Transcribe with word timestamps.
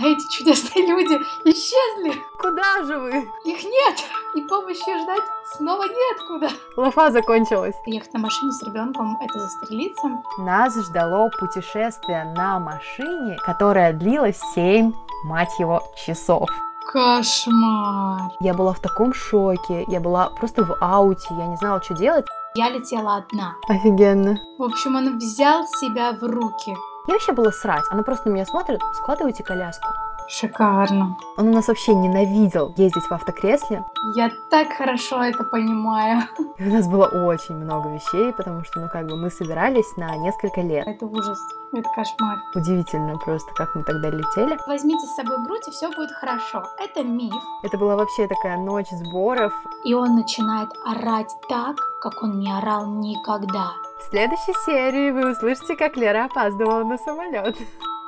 а 0.00 0.06
эти 0.06 0.26
чудесные 0.28 0.86
люди 0.86 1.20
исчезли. 1.44 2.14
Куда 2.38 2.82
же 2.84 2.98
вы? 2.98 3.28
Их 3.44 3.62
нет, 3.64 3.96
и 4.34 4.40
помощи 4.42 5.02
ждать 5.02 5.24
снова 5.56 5.84
неоткуда. 5.84 6.48
Лафа 6.76 7.10
закончилась. 7.10 7.74
Ехать 7.86 8.12
на 8.14 8.20
машине 8.20 8.52
с 8.52 8.62
ребенком— 8.62 9.18
это 9.20 9.38
застрелиться. 9.38 10.22
Нас 10.38 10.74
ждало 10.74 11.30
путешествие 11.38 12.24
на 12.34 12.58
машине, 12.58 13.36
которое 13.44 13.92
длилось 13.92 14.40
7, 14.54 14.92
мать 15.24 15.58
его, 15.58 15.82
часов. 16.06 16.48
Кошмар. 16.90 18.32
Я 18.40 18.54
была 18.54 18.72
в 18.72 18.80
таком 18.80 19.12
шоке, 19.12 19.84
я 19.86 20.00
была 20.00 20.30
просто 20.30 20.64
в 20.64 20.76
ауте, 20.80 21.28
я 21.38 21.46
не 21.46 21.56
знала, 21.56 21.82
что 21.82 21.94
делать. 21.94 22.26
Я 22.54 22.70
летела 22.70 23.16
одна. 23.16 23.54
Офигенно. 23.68 24.40
В 24.58 24.64
общем, 24.64 24.96
он 24.96 25.18
взял 25.18 25.68
себя 25.68 26.12
в 26.12 26.24
руки. 26.24 26.74
Я 27.06 27.14
вообще 27.14 27.32
была 27.32 27.50
срать. 27.50 27.84
Она 27.90 28.02
просто 28.02 28.28
на 28.28 28.34
меня 28.34 28.44
смотрит, 28.44 28.80
складывайте 28.94 29.42
коляску. 29.42 29.88
Шикарно. 30.30 31.16
Он 31.36 31.48
у 31.48 31.52
нас 31.52 31.66
вообще 31.66 31.92
ненавидел 31.92 32.72
ездить 32.76 33.02
в 33.02 33.12
автокресле. 33.12 33.84
Я 34.14 34.30
так 34.48 34.68
хорошо 34.72 35.24
это 35.24 35.42
понимаю. 35.42 36.22
И 36.58 36.68
у 36.68 36.72
нас 36.72 36.86
было 36.86 37.06
очень 37.06 37.56
много 37.56 37.88
вещей, 37.88 38.32
потому 38.32 38.62
что, 38.64 38.78
ну, 38.78 38.88
как 38.88 39.08
бы 39.08 39.16
мы 39.16 39.28
собирались 39.28 39.96
на 39.96 40.16
несколько 40.16 40.60
лет. 40.60 40.86
Это 40.86 41.04
ужас. 41.06 41.38
Это 41.72 41.88
кошмар. 41.96 42.38
Удивительно 42.54 43.18
просто, 43.18 43.52
как 43.54 43.74
мы 43.74 43.82
тогда 43.82 44.10
летели. 44.10 44.56
Возьмите 44.68 45.04
с 45.04 45.16
собой 45.16 45.42
грудь, 45.44 45.66
и 45.66 45.72
все 45.72 45.90
будет 45.90 46.12
хорошо. 46.12 46.62
Это 46.78 47.02
миф. 47.02 47.34
Это 47.64 47.76
была 47.76 47.96
вообще 47.96 48.28
такая 48.28 48.56
ночь 48.56 48.90
сборов. 48.90 49.52
И 49.84 49.94
он 49.94 50.14
начинает 50.14 50.68
орать 50.86 51.30
так, 51.48 51.76
как 52.00 52.22
он 52.22 52.38
не 52.38 52.52
орал 52.52 52.86
никогда. 52.86 53.72
В 53.98 54.10
следующей 54.10 54.54
серии 54.64 55.10
вы 55.10 55.32
услышите, 55.32 55.74
как 55.74 55.96
Лера 55.96 56.26
опаздывала 56.26 56.84
на 56.84 56.98
самолет. 56.98 57.56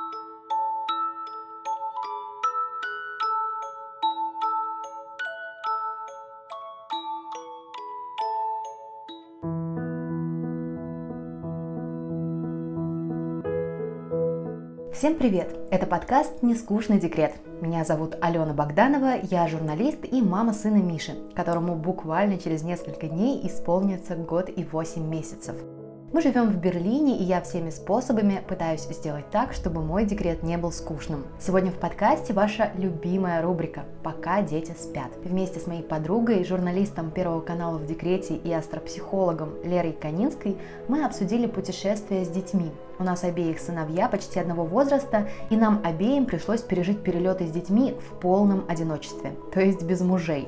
Всем 14.93 15.15
привет! 15.15 15.57
Это 15.71 15.87
подкаст 15.87 16.43
«Нескучный 16.43 16.99
декрет». 16.99 17.33
Меня 17.61 17.83
зовут 17.83 18.15
Алена 18.21 18.53
Богданова, 18.53 19.15
я 19.23 19.47
журналист 19.47 20.05
и 20.05 20.21
мама 20.21 20.53
сына 20.53 20.77
Миши, 20.77 21.15
которому 21.35 21.75
буквально 21.75 22.37
через 22.37 22.61
несколько 22.61 23.07
дней 23.07 23.45
исполнится 23.47 24.15
год 24.15 24.51
и 24.55 24.63
восемь 24.63 25.07
месяцев. 25.07 25.55
Мы 26.13 26.21
живем 26.21 26.51
в 26.51 26.57
Берлине, 26.57 27.17
и 27.17 27.23
я 27.23 27.41
всеми 27.41 27.71
способами 27.71 28.43
пытаюсь 28.47 28.81
сделать 28.81 29.31
так, 29.31 29.51
чтобы 29.51 29.81
мой 29.81 30.05
декрет 30.05 30.43
не 30.43 30.59
был 30.59 30.71
скучным. 30.71 31.25
Сегодня 31.39 31.71
в 31.71 31.79
подкасте 31.79 32.33
ваша 32.33 32.69
любимая 32.77 33.41
рубрика 33.41 33.85
«Пока 34.03 34.43
дети 34.43 34.75
спят». 34.79 35.09
Вместе 35.23 35.59
с 35.59 35.65
моей 35.65 35.81
подругой, 35.81 36.45
журналистом 36.45 37.09
Первого 37.09 37.41
канала 37.41 37.79
в 37.79 37.87
декрете 37.87 38.35
и 38.35 38.53
астропсихологом 38.53 39.55
Лерой 39.63 39.93
Канинской 39.93 40.55
мы 40.87 41.03
обсудили 41.03 41.47
путешествия 41.47 42.23
с 42.23 42.29
детьми. 42.29 42.69
У 42.99 43.03
нас 43.03 43.23
обеих 43.23 43.57
сыновья 43.57 44.07
почти 44.07 44.39
одного 44.39 44.65
возраста, 44.65 45.27
и 45.49 45.57
нам 45.57 45.81
обеим 45.83 46.27
пришлось 46.27 46.61
пережить 46.61 47.01
перелеты 47.01 47.47
с 47.47 47.49
детьми 47.49 47.95
в 47.99 48.19
полном 48.19 48.65
одиночестве, 48.67 49.31
то 49.51 49.59
есть 49.59 49.81
без 49.81 50.01
мужей 50.01 50.47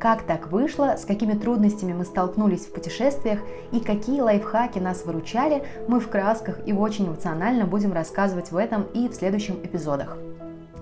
как 0.00 0.22
так 0.22 0.50
вышло, 0.50 0.96
с 0.96 1.04
какими 1.04 1.34
трудностями 1.34 1.92
мы 1.92 2.04
столкнулись 2.06 2.66
в 2.66 2.72
путешествиях 2.72 3.40
и 3.70 3.80
какие 3.80 4.22
лайфхаки 4.22 4.78
нас 4.78 5.04
выручали, 5.04 5.62
мы 5.88 6.00
в 6.00 6.08
красках 6.08 6.66
и 6.66 6.72
очень 6.72 7.06
эмоционально 7.06 7.66
будем 7.66 7.92
рассказывать 7.92 8.50
в 8.50 8.56
этом 8.56 8.84
и 8.94 9.08
в 9.08 9.14
следующих 9.14 9.56
эпизодах. 9.62 10.16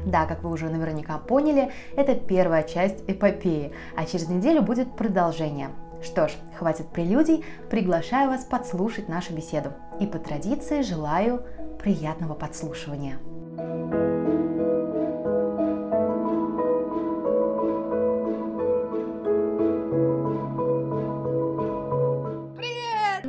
Да, 0.07 0.25
как 0.27 0.45
вы 0.45 0.51
уже 0.51 0.71
наверняка 0.71 1.19
поняли, 1.19 1.73
это 1.97 2.15
первая 2.15 2.63
часть 2.63 3.03
эпопеи, 3.09 3.73
а 3.97 4.07
через 4.07 4.29
неделю 4.29 4.63
будет 4.63 4.95
продолжение. 4.95 5.71
Что 6.01 6.29
ж, 6.29 6.33
хватит 6.57 6.87
прелюдий, 6.89 7.45
приглашаю 7.69 8.31
вас 8.31 8.45
подслушать 8.45 9.09
нашу 9.09 9.35
беседу. 9.35 9.71
И 9.99 10.07
по 10.07 10.19
традиции 10.19 10.83
желаю 10.83 11.43
приятного 11.83 12.35
подслушивания. 12.35 13.19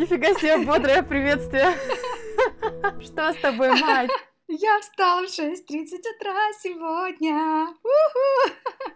Нифига 0.10 0.34
себе 0.40 0.58
бодрое 0.66 1.04
приветствие. 1.04 1.70
Что 3.00 3.32
с 3.32 3.36
тобой, 3.36 3.80
мать? 3.80 4.10
Я 4.48 4.80
встала 4.80 5.22
в 5.22 5.26
6.30 5.26 5.54
утра 6.16 6.52
сегодня. 6.64 7.68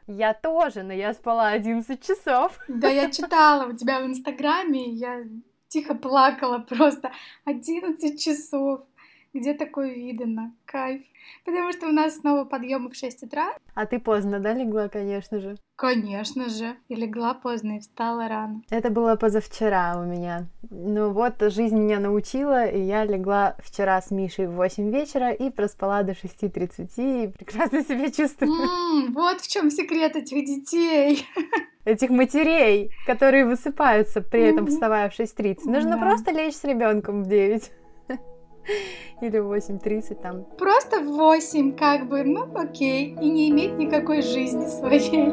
Я 0.07 0.33
тоже, 0.33 0.81
но 0.81 0.91
я 0.91 1.13
спала 1.13 1.49
11 1.49 2.03
часов. 2.03 2.57
Да, 2.67 2.87
я 2.87 3.11
читала 3.11 3.67
у 3.67 3.73
тебя 3.73 3.99
в 3.99 4.07
Инстаграме, 4.07 4.89
я 4.89 5.23
тихо 5.67 5.93
плакала 5.93 6.57
просто 6.57 7.11
11 7.45 8.19
часов. 8.19 8.81
Где 9.33 9.53
такое 9.55 9.93
видно? 9.95 10.53
Кайф. 10.65 11.01
Потому 11.45 11.71
что 11.71 11.87
у 11.87 11.91
нас 11.91 12.17
снова 12.17 12.43
подъемы 12.45 12.89
в 12.91 12.95
6 12.95 13.23
утра. 13.23 13.53
А 13.73 13.85
ты 13.87 13.97
поздно, 13.99 14.39
да, 14.39 14.53
легла, 14.53 14.89
конечно 14.89 15.39
же? 15.39 15.57
Конечно 15.75 16.49
же. 16.49 16.75
И 16.87 16.93
легла 16.95 17.33
поздно, 17.33 17.77
и 17.77 17.79
встала 17.79 18.27
рано. 18.27 18.61
Это 18.69 18.91
было 18.91 19.15
позавчера 19.15 19.99
у 19.99 20.03
меня. 20.03 20.45
Ну 20.69 21.09
вот, 21.11 21.35
жизнь 21.41 21.77
меня 21.79 21.99
научила, 21.99 22.65
и 22.67 22.79
я 22.79 23.05
легла 23.05 23.55
вчера 23.63 23.99
с 24.01 24.11
Мишей 24.11 24.45
в 24.47 24.51
8 24.51 24.91
вечера 24.91 25.31
и 25.31 25.49
проспала 25.49 26.03
до 26.03 26.11
6.30, 26.11 26.89
и 26.97 27.27
прекрасно 27.27 27.81
себя 27.83 28.11
чувствую. 28.11 28.51
М-м, 28.51 29.13
вот 29.13 29.41
в 29.41 29.47
чем 29.47 29.71
секрет 29.71 30.15
этих 30.15 30.45
детей. 30.45 31.25
Этих 31.85 32.11
матерей, 32.11 32.91
которые 33.05 33.45
высыпаются 33.45 34.21
при 34.21 34.41
этом, 34.43 34.67
вставая 34.67 35.09
в 35.09 35.19
6.30. 35.19 35.65
Нужно 35.65 35.97
Да. 35.97 35.97
просто 35.97 36.31
лечь 36.31 36.55
с 36.55 36.63
ребенком 36.63 37.23
в 37.23 37.27
9. 37.27 37.71
Или 39.21 39.39
в 39.39 39.53
8.30 39.53 40.15
там. 40.15 40.43
Просто 40.57 40.99
в 40.99 41.15
8, 41.15 41.75
как 41.75 42.07
бы, 42.07 42.23
ну 42.23 42.47
окей. 42.55 43.15
И 43.21 43.29
не 43.29 43.49
иметь 43.49 43.77
никакой 43.77 44.21
жизни 44.21 44.67
своей. 44.67 45.31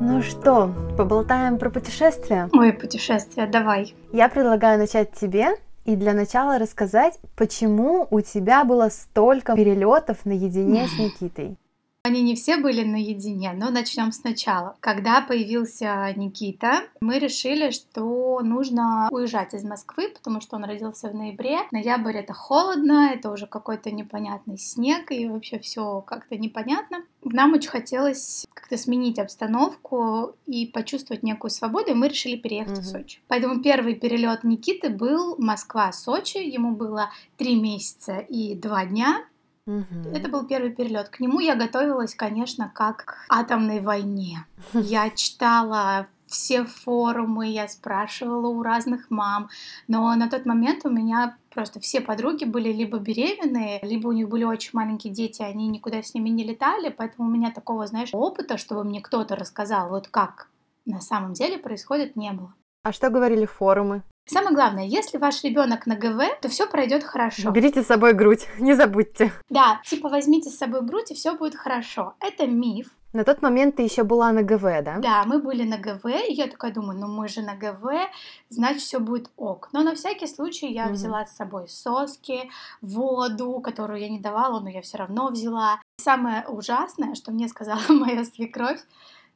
Ну 0.00 0.22
что, 0.22 0.72
поболтаем 0.96 1.58
про 1.58 1.70
путешествия? 1.70 2.48
Ой, 2.52 2.72
путешествие, 2.72 3.46
давай. 3.46 3.94
Я 4.12 4.28
предлагаю 4.28 4.78
начать 4.78 5.12
тебе 5.12 5.50
и 5.84 5.96
для 5.96 6.12
начала 6.12 6.58
рассказать, 6.58 7.18
почему 7.36 8.06
у 8.10 8.20
тебя 8.20 8.64
было 8.64 8.88
столько 8.90 9.54
перелетов 9.54 10.24
наедине 10.24 10.86
с 10.88 10.98
Никитой. 10.98 11.56
Они 12.08 12.22
не 12.22 12.34
все 12.36 12.56
были 12.56 12.84
наедине, 12.84 13.52
но 13.52 13.68
начнем 13.68 14.12
сначала. 14.12 14.76
Когда 14.80 15.20
появился 15.20 16.10
Никита, 16.16 16.84
мы 17.02 17.18
решили, 17.18 17.70
что 17.70 18.40
нужно 18.40 19.08
уезжать 19.10 19.52
из 19.52 19.62
Москвы, 19.62 20.08
потому 20.08 20.40
что 20.40 20.56
он 20.56 20.64
родился 20.64 21.10
в 21.10 21.14
ноябре. 21.14 21.58
Ноябрь 21.70 22.16
это 22.16 22.32
холодно, 22.32 23.10
это 23.12 23.30
уже 23.30 23.46
какой-то 23.46 23.90
непонятный 23.90 24.56
снег, 24.56 25.12
и 25.12 25.28
вообще 25.28 25.58
все 25.58 26.00
как-то 26.00 26.38
непонятно. 26.38 27.02
Нам 27.24 27.52
очень 27.52 27.68
хотелось 27.68 28.46
как-то 28.54 28.78
сменить 28.78 29.18
обстановку 29.18 30.34
и 30.46 30.64
почувствовать 30.66 31.22
некую 31.22 31.50
свободу, 31.50 31.90
и 31.90 31.94
мы 31.94 32.08
решили 32.08 32.36
переехать 32.36 32.78
в 32.78 32.80
Мгм. 32.80 32.84
Сочи. 32.84 33.20
Поэтому 33.28 33.60
первый 33.60 33.94
перелет 33.94 34.44
Никиты 34.44 34.88
был 34.88 35.36
Москва-Сочи, 35.36 36.38
ему 36.38 36.74
было 36.74 37.10
три 37.36 37.54
месяца 37.60 38.18
и 38.18 38.54
два 38.54 38.86
дня. 38.86 39.24
Мгм. 39.68 40.14
Это 40.14 40.30
был 40.30 40.46
первый 40.46 40.70
перелет. 40.70 41.10
К 41.10 41.20
нему 41.20 41.40
я 41.40 41.54
готовилась, 41.54 42.14
конечно, 42.14 42.72
как 42.74 43.04
к 43.04 43.14
атомной 43.28 43.80
войне. 43.80 44.46
Я 44.72 45.10
читала 45.10 46.06
все 46.26 46.64
форумы, 46.64 47.48
я 47.48 47.68
спрашивала 47.68 48.48
у 48.48 48.62
разных 48.62 49.10
мам, 49.10 49.48
но 49.86 50.14
на 50.14 50.28
тот 50.28 50.44
момент 50.44 50.84
у 50.84 50.90
меня 50.90 51.38
просто 51.48 51.80
все 51.80 52.02
подруги 52.02 52.44
были 52.44 52.70
либо 52.70 52.98
беременные, 52.98 53.80
либо 53.80 54.08
у 54.08 54.12
них 54.12 54.28
были 54.28 54.44
очень 54.44 54.70
маленькие 54.74 55.10
дети, 55.10 55.40
они 55.40 55.68
никуда 55.68 56.02
с 56.02 56.12
ними 56.12 56.28
не 56.28 56.44
летали, 56.44 56.90
поэтому 56.90 57.28
у 57.28 57.32
меня 57.32 57.50
такого, 57.50 57.86
знаешь, 57.86 58.10
опыта, 58.12 58.58
чтобы 58.58 58.84
мне 58.84 59.00
кто-то 59.00 59.36
рассказал, 59.36 59.88
вот 59.88 60.08
как 60.08 60.50
на 60.84 61.00
самом 61.00 61.32
деле 61.32 61.56
происходит, 61.56 62.14
не 62.14 62.30
было. 62.32 62.52
А 62.84 62.92
что 62.92 63.10
говорили 63.10 63.44
форумы? 63.46 64.02
Самое 64.26 64.54
главное, 64.54 64.84
если 64.84 65.16
ваш 65.16 65.42
ребенок 65.42 65.86
на 65.86 65.96
ГВ, 65.96 66.20
то 66.42 66.48
все 66.50 66.66
пройдет 66.66 67.02
хорошо. 67.02 67.50
Берите 67.50 67.82
с 67.82 67.86
собой 67.86 68.12
грудь, 68.12 68.46
не 68.58 68.74
забудьте. 68.74 69.32
Да, 69.48 69.80
типа 69.86 70.08
возьмите 70.10 70.50
с 70.50 70.58
собой 70.58 70.82
грудь 70.82 71.10
и 71.10 71.14
все 71.14 71.34
будет 71.34 71.54
хорошо. 71.56 72.14
Это 72.20 72.46
миф. 72.46 72.88
На 73.14 73.24
тот 73.24 73.40
момент 73.40 73.76
ты 73.76 73.82
еще 73.82 74.04
была 74.04 74.30
на 74.32 74.42
ГВ, 74.42 74.62
да? 74.84 74.98
Да, 74.98 75.24
мы 75.24 75.40
были 75.40 75.64
на 75.64 75.78
ГВ, 75.78 76.04
и 76.28 76.34
я 76.34 76.46
такая 76.46 76.72
думаю, 76.72 76.98
ну 77.00 77.08
мы 77.08 77.26
же 77.26 77.40
на 77.40 77.54
ГВ, 77.56 77.86
значит 78.50 78.82
все 78.82 79.00
будет 79.00 79.30
ок. 79.38 79.70
Но 79.72 79.82
на 79.82 79.94
всякий 79.94 80.26
случай 80.26 80.70
я 80.70 80.84
Мгм. 80.84 80.92
взяла 80.92 81.24
с 81.24 81.34
собой 81.34 81.68
соски, 81.68 82.50
воду, 82.82 83.60
которую 83.60 83.98
я 83.98 84.10
не 84.10 84.20
давала, 84.20 84.60
но 84.60 84.68
я 84.68 84.82
все 84.82 84.98
равно 84.98 85.28
взяла. 85.30 85.80
Самое 85.96 86.44
ужасное, 86.48 87.14
что 87.14 87.32
мне 87.32 87.48
сказала 87.48 87.80
моя 87.88 88.24
свекровь, 88.26 88.80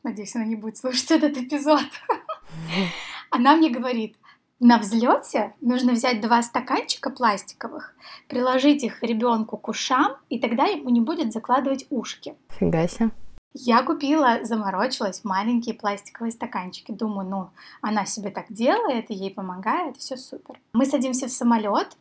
надеюсь, 0.02 0.36
она 0.36 0.44
не 0.44 0.56
будет 0.56 0.76
слушать 0.76 1.10
этот 1.10 1.38
эпизод, 1.38 1.80
она 3.32 3.56
мне 3.56 3.70
говорит, 3.70 4.16
На 4.60 4.78
взлете 4.78 5.54
нужно 5.60 5.92
взять 5.92 6.20
два 6.20 6.40
стаканчика 6.42 7.10
пластиковых, 7.10 7.96
приложить 8.28 8.84
их 8.84 9.02
ребенку 9.02 9.56
к 9.56 9.66
ушам, 9.68 10.16
и 10.28 10.38
тогда 10.38 10.66
ему 10.66 10.90
не 10.90 11.00
будет 11.00 11.32
закладывать 11.32 11.86
ушки. 11.90 12.36
Фига 12.50 12.86
себе. 12.86 13.10
Я 13.54 13.82
купила, 13.82 14.44
заморочилась, 14.44 15.24
маленькие 15.24 15.74
пластиковые 15.74 16.30
стаканчики. 16.32 16.92
Думаю, 16.92 17.28
ну, 17.28 17.50
она 17.80 18.06
себе 18.06 18.30
так 18.30 18.46
делает, 18.50 19.10
ей 19.10 19.30
помогает, 19.30 19.96
все 19.96 20.16
супер. 20.16 20.60
Мы 20.72 20.86
садимся 20.86 21.26
в 21.26 21.32
самолет, 21.32 21.96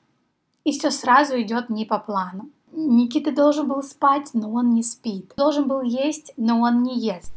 и 0.63 0.71
все 0.71 0.91
сразу 0.91 1.41
идет 1.41 1.69
не 1.69 1.85
по 1.85 1.97
плану. 1.97 2.49
Никита 2.73 3.31
должен 3.31 3.67
был 3.67 3.83
спать, 3.83 4.29
но 4.33 4.51
он 4.51 4.73
не 4.73 4.83
спит. 4.83 5.33
Должен 5.37 5.67
был 5.67 5.81
есть, 5.81 6.33
но 6.37 6.61
он 6.61 6.83
не 6.83 6.99
ест. 6.99 7.33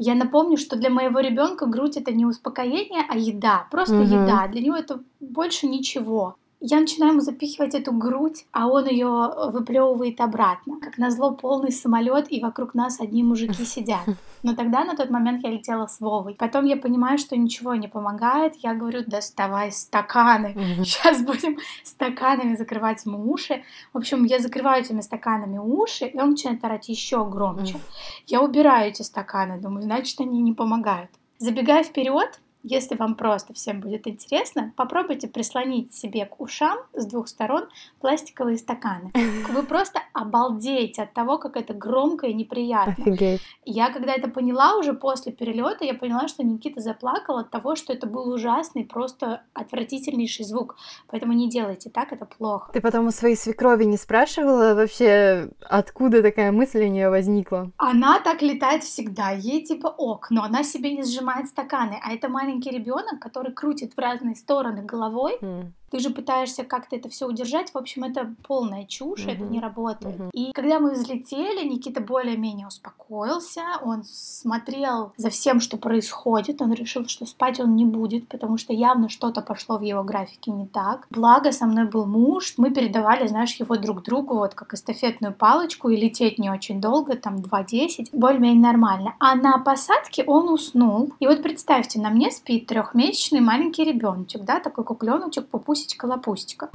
Я 0.00 0.14
напомню, 0.14 0.56
что 0.56 0.76
для 0.76 0.90
моего 0.90 1.18
ребенка 1.18 1.66
грудь 1.66 1.96
это 1.96 2.12
не 2.12 2.24
успокоение, 2.24 3.02
а 3.08 3.16
еда. 3.16 3.66
Просто 3.70 3.96
угу. 3.96 4.04
еда. 4.04 4.46
Для 4.46 4.60
него 4.60 4.76
это 4.76 5.00
больше 5.18 5.66
ничего. 5.66 6.36
Я 6.60 6.80
начинаю 6.80 7.12
ему 7.12 7.20
запихивать 7.20 7.74
эту 7.74 7.92
грудь, 7.92 8.44
а 8.50 8.66
он 8.66 8.86
ее 8.88 9.06
э, 9.06 9.50
выплевывает 9.50 10.20
обратно. 10.20 10.80
Как 10.80 10.98
назло 10.98 11.30
полный 11.30 11.70
самолет, 11.70 12.32
и 12.32 12.40
вокруг 12.40 12.74
нас 12.74 13.00
одни 13.00 13.22
мужики 13.22 13.64
сидят. 13.64 14.00
Но 14.42 14.56
тогда 14.56 14.84
на 14.84 14.96
тот 14.96 15.08
момент 15.08 15.44
я 15.44 15.50
летела 15.50 15.86
с 15.86 16.00
Вовой. 16.00 16.34
Потом 16.34 16.64
я 16.64 16.76
понимаю, 16.76 17.18
что 17.18 17.36
ничего 17.36 17.76
не 17.76 17.86
помогает. 17.86 18.56
Я 18.56 18.74
говорю, 18.74 19.04
доставай 19.06 19.70
стаканы. 19.70 20.56
Сейчас 20.84 21.22
будем 21.22 21.58
стаканами 21.84 22.56
закрывать 22.56 23.06
ему 23.06 23.30
уши. 23.30 23.62
В 23.92 23.98
общем, 23.98 24.24
я 24.24 24.40
закрываю 24.40 24.82
этими 24.82 25.00
стаканами 25.00 25.58
уши, 25.58 26.06
и 26.06 26.18
он 26.18 26.30
начинает 26.30 26.64
орать 26.64 26.88
еще 26.88 27.24
громче. 27.24 27.78
Я 28.26 28.42
убираю 28.42 28.90
эти 28.90 29.02
стаканы, 29.02 29.60
думаю, 29.60 29.82
значит, 29.82 30.20
они 30.20 30.42
не 30.42 30.52
помогают. 30.52 31.10
Забегая 31.38 31.84
вперед, 31.84 32.40
если 32.68 32.96
вам 32.96 33.14
просто 33.14 33.54
всем 33.54 33.80
будет 33.80 34.06
интересно, 34.06 34.72
попробуйте 34.76 35.26
прислонить 35.26 35.94
себе 35.94 36.26
к 36.26 36.40
ушам 36.40 36.78
с 36.92 37.06
двух 37.06 37.28
сторон 37.28 37.68
пластиковые 38.00 38.58
стаканы. 38.58 39.10
Вы 39.50 39.62
просто 39.62 40.00
обалдеете 40.12 41.02
от 41.02 41.14
того, 41.14 41.38
как 41.38 41.56
это 41.56 41.72
громко 41.72 42.26
и 42.26 42.34
неприятно. 42.34 42.94
Офигеть. 42.98 43.40
Я 43.64 43.90
когда 43.90 44.12
это 44.14 44.28
поняла 44.28 44.76
уже 44.76 44.92
после 44.92 45.32
перелета, 45.32 45.84
я 45.84 45.94
поняла, 45.94 46.28
что 46.28 46.42
Никита 46.42 46.80
заплакал 46.80 47.38
от 47.38 47.50
того, 47.50 47.74
что 47.74 47.92
это 47.92 48.06
был 48.06 48.30
ужасный, 48.30 48.84
просто 48.84 49.42
отвратительнейший 49.54 50.44
звук. 50.44 50.76
Поэтому 51.08 51.32
не 51.32 51.48
делайте 51.48 51.90
так, 51.90 52.12
это 52.12 52.26
плохо. 52.26 52.70
Ты 52.72 52.80
потом 52.80 53.06
у 53.06 53.10
своей 53.10 53.36
свекрови 53.36 53.84
не 53.84 53.96
спрашивала 53.96 54.74
вообще, 54.74 55.48
откуда 55.62 56.22
такая 56.22 56.52
мысль 56.52 56.84
у 56.84 56.88
нее 56.88 57.08
возникла? 57.08 57.70
Она 57.78 58.20
так 58.20 58.42
летает 58.42 58.84
всегда. 58.84 59.30
Ей 59.30 59.64
типа 59.64 59.88
ок, 59.88 60.30
но 60.30 60.42
она 60.42 60.62
себе 60.62 60.94
не 60.94 61.02
сжимает 61.02 61.48
стаканы, 61.48 61.98
а 62.02 62.12
это 62.12 62.28
маленькая 62.28 62.57
маленький 62.58 62.70
ребенок, 62.70 63.20
который 63.20 63.52
крутит 63.52 63.94
в 63.94 63.98
разные 63.98 64.34
стороны 64.34 64.82
головой, 64.82 65.38
mm. 65.40 65.72
Ты 65.90 66.00
же 66.00 66.10
пытаешься 66.10 66.64
как-то 66.64 66.96
это 66.96 67.08
все 67.08 67.26
удержать. 67.26 67.70
В 67.72 67.78
общем, 67.78 68.04
это 68.04 68.34
полная 68.46 68.84
чушь, 68.84 69.24
угу. 69.24 69.30
это 69.30 69.42
не 69.42 69.60
работает. 69.60 70.20
Угу. 70.20 70.30
И 70.32 70.52
когда 70.52 70.78
мы 70.78 70.92
взлетели, 70.92 71.66
Никита 71.66 72.00
более-менее 72.00 72.66
успокоился. 72.66 73.62
Он 73.82 74.04
смотрел 74.04 75.12
за 75.16 75.30
всем, 75.30 75.60
что 75.60 75.76
происходит. 75.76 76.60
Он 76.60 76.72
решил, 76.72 77.06
что 77.06 77.26
спать 77.26 77.60
он 77.60 77.76
не 77.76 77.84
будет, 77.84 78.28
потому 78.28 78.58
что 78.58 78.72
явно 78.72 79.08
что-то 79.08 79.40
пошло 79.40 79.78
в 79.78 79.82
его 79.82 80.02
графике 80.02 80.50
не 80.50 80.66
так. 80.66 81.06
Благо, 81.10 81.52
со 81.52 81.66
мной 81.66 81.86
был 81.86 82.06
муж. 82.06 82.54
Мы 82.56 82.70
передавали, 82.70 83.26
знаешь, 83.26 83.54
его 83.54 83.76
друг 83.76 84.02
другу, 84.02 84.34
вот 84.34 84.54
как 84.54 84.74
эстафетную 84.74 85.34
палочку, 85.34 85.88
и 85.88 85.96
лететь 85.96 86.38
не 86.38 86.50
очень 86.50 86.80
долго, 86.80 87.16
там 87.16 87.36
2.10. 87.36 88.08
Более-менее 88.12 88.62
нормально. 88.62 89.14
А 89.18 89.34
на 89.34 89.58
посадке 89.58 90.24
он 90.24 90.48
уснул. 90.48 91.12
И 91.20 91.26
вот 91.26 91.42
представьте, 91.42 92.00
на 92.00 92.10
мне 92.10 92.30
спит 92.30 92.66
трехмесячный 92.66 93.40
маленький 93.40 93.84
ребеночек, 93.84 94.42
да, 94.42 94.60
такой 94.60 94.84
кукленочек, 94.84 95.48
пупусик 95.48 95.77
пусечка-лапустика. 95.78 96.70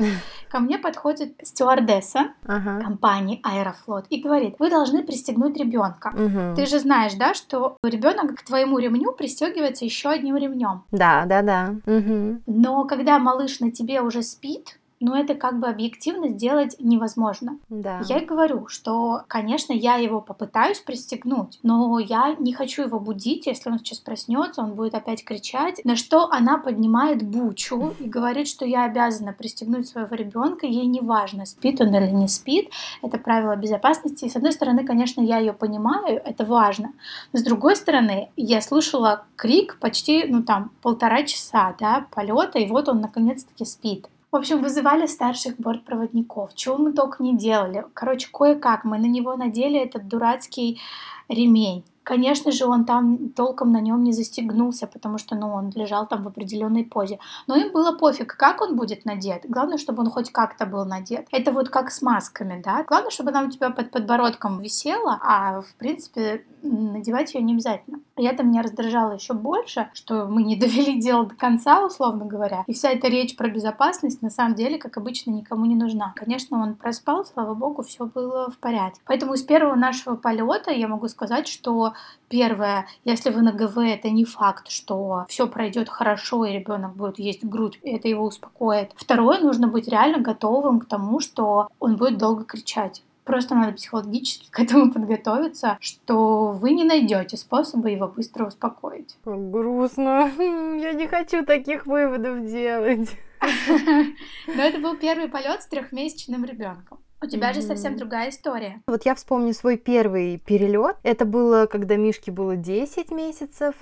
Ко 0.49 0.59
мне 0.59 0.77
подходит 0.77 1.35
стюардесса 1.43 2.33
ага. 2.45 2.79
компании 2.81 3.39
Аэрофлот 3.43 4.05
и 4.09 4.21
говорит, 4.21 4.55
вы 4.59 4.69
должны 4.69 5.03
пристегнуть 5.03 5.57
ребенка. 5.57 6.13
Угу. 6.13 6.55
Ты 6.55 6.65
же 6.65 6.79
знаешь, 6.79 7.13
да, 7.13 7.33
что 7.33 7.77
ребенок 7.83 8.35
к 8.35 8.43
твоему 8.43 8.79
ремню 8.79 9.13
пристегивается 9.13 9.85
еще 9.85 10.09
одним 10.09 10.37
ремнем. 10.37 10.83
Да, 10.91 11.25
да, 11.25 11.41
да. 11.41 11.75
Угу. 11.85 12.41
Но 12.47 12.85
когда 12.85 13.19
малыш 13.19 13.59
на 13.59 13.71
тебе 13.71 14.01
уже 14.01 14.23
спит, 14.23 14.79
но 15.03 15.17
это 15.17 15.35
как 15.35 15.59
бы 15.59 15.67
объективно 15.67 16.29
сделать 16.29 16.77
невозможно. 16.79 17.59
Да. 17.67 18.01
Я 18.07 18.19
и 18.19 18.25
говорю, 18.25 18.67
что, 18.67 19.23
конечно, 19.27 19.73
я 19.73 19.95
его 19.95 20.21
попытаюсь 20.21 20.79
пристегнуть, 20.79 21.59
но 21.61 21.99
я 21.99 22.35
не 22.39 22.53
хочу 22.53 22.83
его 22.83 23.01
будить, 23.01 23.45
если 23.45 23.69
он 23.69 23.79
сейчас 23.79 23.99
проснется, 23.99 24.61
он 24.61 24.75
будет 24.75 24.95
опять 24.95 25.25
кричать, 25.25 25.83
на 25.83 25.97
что 25.97 26.31
она 26.31 26.57
поднимает 26.57 27.21
бучу 27.21 27.93
и 27.99 28.07
говорит, 28.07 28.47
что 28.47 28.65
я 28.65 28.85
обязана 28.85 29.33
пристегнуть 29.33 29.89
своего 29.89 30.15
ребенка, 30.15 30.67
ей 30.67 30.85
не 30.85 31.01
важно, 31.01 31.45
спит 31.45 31.81
он 31.81 31.93
или 31.93 32.09
не 32.09 32.29
спит, 32.29 32.69
это 33.01 33.17
правило 33.17 33.57
безопасности. 33.57 34.23
И 34.23 34.29
с 34.29 34.37
одной 34.37 34.53
стороны, 34.53 34.85
конечно, 34.85 35.19
я 35.19 35.37
ее 35.37 35.51
понимаю, 35.51 36.21
это 36.23 36.45
важно, 36.45 36.93
но 37.33 37.39
с 37.39 37.43
другой 37.43 37.75
стороны, 37.75 38.29
я 38.37 38.61
слышала 38.61 39.25
крик 39.35 39.79
почти, 39.81 40.23
ну 40.29 40.43
там, 40.43 40.71
полтора 40.81 41.23
часа, 41.23 41.75
да, 41.77 42.05
полета, 42.11 42.59
и 42.59 42.69
вот 42.69 42.87
он 42.87 43.01
наконец-таки 43.01 43.65
спит. 43.65 44.07
В 44.33 44.35
общем, 44.35 44.63
вызывали 44.63 45.05
старших 45.05 45.57
бортпроводников. 45.57 46.55
Чего 46.55 46.77
мы 46.77 46.91
только 46.91 47.21
не 47.21 47.37
делали. 47.37 47.85
Короче, 47.93 48.27
кое-как 48.33 48.83
мы 48.83 48.97
на 48.97 49.05
него 49.05 49.35
надели 49.35 49.79
этот 49.79 50.07
дурацкий 50.07 50.81
ремень. 51.29 51.83
Конечно 52.01 52.51
же, 52.51 52.65
он 52.65 52.85
там 52.85 53.29
толком 53.29 53.71
на 53.71 53.79
нем 53.79 54.03
не 54.03 54.11
застегнулся, 54.11 54.87
потому 54.87 55.19
что 55.19 55.35
ну, 55.35 55.53
он 55.53 55.69
лежал 55.75 56.07
там 56.07 56.23
в 56.23 56.27
определенной 56.29 56.83
позе. 56.83 57.19
Но 57.45 57.55
им 57.55 57.71
было 57.71 57.95
пофиг, 57.95 58.35
как 58.35 58.61
он 58.61 58.75
будет 58.75 59.05
надет. 59.05 59.45
Главное, 59.47 59.77
чтобы 59.77 60.01
он 60.01 60.09
хоть 60.09 60.31
как-то 60.31 60.65
был 60.65 60.83
надет. 60.83 61.27
Это 61.29 61.51
вот 61.51 61.69
как 61.69 61.91
с 61.91 62.01
масками, 62.01 62.59
да. 62.59 62.83
Главное, 62.87 63.11
чтобы 63.11 63.29
она 63.29 63.43
у 63.43 63.51
тебя 63.51 63.69
под 63.69 63.91
подбородком 63.91 64.59
висела, 64.61 65.19
а 65.21 65.61
в 65.61 65.75
принципе 65.75 66.43
надевать 66.63 67.33
ее 67.33 67.41
не 67.41 67.53
обязательно. 67.53 67.99
И 68.17 68.23
это 68.23 68.43
меня 68.43 68.61
раздражало 68.61 69.13
еще 69.13 69.33
больше, 69.33 69.89
что 69.93 70.25
мы 70.25 70.43
не 70.43 70.55
довели 70.63 70.99
дело 70.99 71.25
до 71.25 71.35
конца, 71.35 71.85
условно 71.85 72.25
говоря. 72.25 72.63
И 72.67 72.73
вся 72.73 72.91
эта 72.91 73.07
речь 73.07 73.35
про 73.35 73.49
безопасность 73.49 74.21
на 74.21 74.29
самом 74.29 74.55
деле, 74.55 74.77
как 74.77 74.97
обычно, 74.97 75.31
никому 75.31 75.65
не 75.65 75.75
нужна. 75.75 76.13
Конечно, 76.15 76.61
он 76.61 76.75
проспал, 76.75 77.25
слава 77.25 77.53
богу, 77.53 77.83
все 77.83 78.05
было 78.05 78.49
в 78.49 78.57
порядке. 78.57 79.01
Поэтому 79.05 79.35
с 79.35 79.43
первого 79.43 79.75
нашего 79.75 80.15
полета 80.15 80.71
я 80.71 80.87
могу 80.87 81.07
сказать, 81.07 81.47
что 81.47 81.93
первое, 82.29 82.87
если 83.03 83.29
вы 83.29 83.41
на 83.41 83.51
ГВ, 83.51 83.77
это 83.77 84.09
не 84.09 84.25
факт, 84.25 84.69
что 84.69 85.25
все 85.27 85.47
пройдет 85.47 85.89
хорошо 85.89 86.45
и 86.45 86.53
ребенок 86.53 86.95
будет 86.95 87.19
есть 87.19 87.43
грудь, 87.43 87.79
и 87.83 87.91
это 87.91 88.07
его 88.07 88.25
успокоит. 88.25 88.91
Второе, 88.95 89.39
нужно 89.39 89.67
быть 89.67 89.87
реально 89.87 90.19
готовым 90.19 90.79
к 90.79 90.85
тому, 90.85 91.19
что 91.19 91.67
он 91.79 91.95
будет 91.95 92.17
долго 92.17 92.43
кричать. 92.43 93.03
Просто 93.23 93.55
надо 93.55 93.73
психологически 93.73 94.49
к 94.49 94.59
этому 94.59 94.91
подготовиться, 94.93 95.77
что 95.79 96.51
вы 96.51 96.71
не 96.71 96.83
найдете 96.83 97.37
способа 97.37 97.89
его 97.89 98.07
быстро 98.07 98.45
успокоить. 98.45 99.17
Грустно. 99.25 100.31
Я 100.37 100.93
не 100.93 101.07
хочу 101.07 101.45
таких 101.45 101.85
выводов 101.85 102.45
делать. 102.45 103.09
Но 104.47 104.61
это 104.61 104.79
был 104.79 104.97
первый 104.97 105.27
полет 105.27 105.61
с 105.61 105.67
трехмесячным 105.67 106.45
ребенком. 106.45 106.99
У 107.21 107.25
тебя 107.25 107.51
mm-hmm. 107.51 107.55
же 107.55 107.61
совсем 107.61 107.95
другая 107.95 108.29
история. 108.29 108.81
Вот 108.85 109.05
я 109.05 109.15
вспомню 109.15 109.53
свой 109.53 109.77
первый 109.77 110.39
перелет. 110.39 110.97
Это 111.03 111.23
было, 111.23 111.67
когда 111.67 111.95
Мишке 111.95 112.33
было 112.33 112.57
10 112.57 113.11
месяцев, 113.11 113.75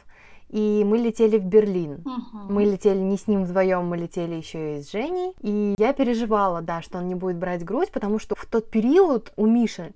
и 0.51 0.83
мы 0.85 0.97
летели 0.97 1.37
в 1.37 1.45
Берлин. 1.45 2.03
Uh-huh. 2.03 2.51
Мы 2.51 2.65
летели 2.65 2.99
не 2.99 3.17
с 3.17 3.27
ним 3.27 3.45
вдвоем, 3.45 3.85
мы 3.85 3.95
летели 3.95 4.35
еще 4.35 4.77
и 4.77 4.81
с 4.83 4.91
Женей. 4.91 5.33
И 5.39 5.75
я 5.77 5.93
переживала, 5.93 6.61
да, 6.61 6.81
что 6.81 6.97
он 6.97 7.07
не 7.07 7.15
будет 7.15 7.37
брать 7.37 7.63
грудь, 7.63 7.89
потому 7.91 8.19
что 8.19 8.35
в 8.35 8.45
тот 8.45 8.69
период 8.69 9.31
у 9.37 9.45
Миши 9.45 9.93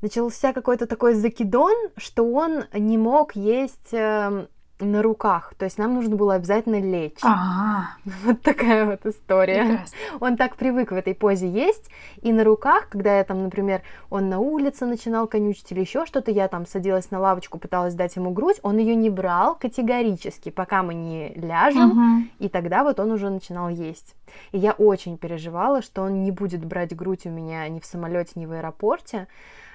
начался 0.00 0.54
какой-то 0.54 0.86
такой 0.86 1.12
закидон, 1.14 1.74
что 1.98 2.24
он 2.24 2.64
не 2.72 2.96
мог 2.96 3.36
есть 3.36 3.92
эм, 3.92 4.48
на 4.80 5.02
руках. 5.02 5.54
То 5.58 5.64
есть 5.64 5.78
нам 5.78 5.94
нужно 5.94 6.16
было 6.16 6.34
обязательно 6.34 6.80
лечь. 6.80 7.18
А-а-а. 7.22 7.96
Вот 8.24 8.42
такая 8.42 8.86
вот 8.86 9.06
история. 9.06 9.64
Прекрасно. 9.64 9.96
Он 10.20 10.36
так 10.36 10.56
привык 10.56 10.92
в 10.92 10.94
этой 10.94 11.14
позе 11.14 11.48
есть. 11.48 11.90
И 12.22 12.32
на 12.32 12.44
руках, 12.44 12.88
когда 12.88 13.18
я 13.18 13.24
там, 13.24 13.42
например, 13.42 13.82
он 14.08 14.28
на 14.28 14.38
улице 14.38 14.86
начинал 14.86 15.26
конючить 15.26 15.70
или 15.72 15.80
еще 15.80 16.06
что-то, 16.06 16.30
я 16.30 16.48
там 16.48 16.66
садилась 16.66 17.10
на 17.10 17.20
лавочку, 17.20 17.58
пыталась 17.58 17.94
дать 17.94 18.16
ему 18.16 18.30
грудь, 18.30 18.58
он 18.62 18.78
ее 18.78 18.94
не 18.94 19.10
брал 19.10 19.54
категорически, 19.54 20.50
пока 20.50 20.82
мы 20.82 20.94
не 20.94 21.32
ляжем. 21.34 21.90
Угу. 21.90 22.28
И 22.38 22.48
тогда 22.48 22.84
вот 22.84 23.00
он 23.00 23.10
уже 23.12 23.30
начинал 23.30 23.68
есть. 23.68 24.14
И 24.52 24.58
я 24.58 24.72
очень 24.72 25.18
переживала, 25.18 25.82
что 25.82 26.02
он 26.02 26.22
не 26.22 26.30
будет 26.30 26.64
брать 26.64 26.94
грудь 26.94 27.26
у 27.26 27.30
меня 27.30 27.68
ни 27.68 27.80
в 27.80 27.84
самолете, 27.84 28.32
ни 28.36 28.46
в 28.46 28.52
аэропорте. 28.52 29.28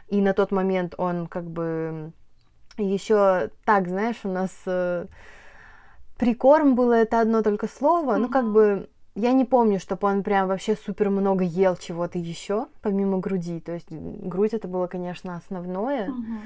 И 0.07 0.21
на 0.21 0.33
тот 0.33 0.51
момент 0.51 0.93
он 0.97 1.27
как 1.27 1.45
бы 1.45 2.11
еще 2.83 3.49
так, 3.63 3.87
знаешь, 3.87 4.19
у 4.23 4.29
нас 4.29 4.51
э, 4.65 5.05
прикорм 6.17 6.75
было 6.75 6.93
это 6.93 7.21
одно 7.21 7.41
только 7.41 7.67
слово, 7.67 8.13
mm-hmm. 8.13 8.17
ну 8.17 8.29
как 8.29 8.51
бы 8.51 8.89
я 9.15 9.31
не 9.31 9.45
помню, 9.45 9.79
чтобы 9.79 10.07
он 10.07 10.23
прям 10.23 10.47
вообще 10.47 10.75
супер 10.75 11.09
много 11.09 11.43
ел 11.43 11.77
чего-то 11.77 12.19
еще, 12.19 12.67
помимо 12.81 13.19
груди. 13.19 13.61
То 13.61 13.71
есть 13.71 13.87
грудь 13.89 14.53
это 14.53 14.67
было, 14.67 14.87
конечно, 14.87 15.37
основное. 15.37 16.09
Mm-hmm. 16.09 16.39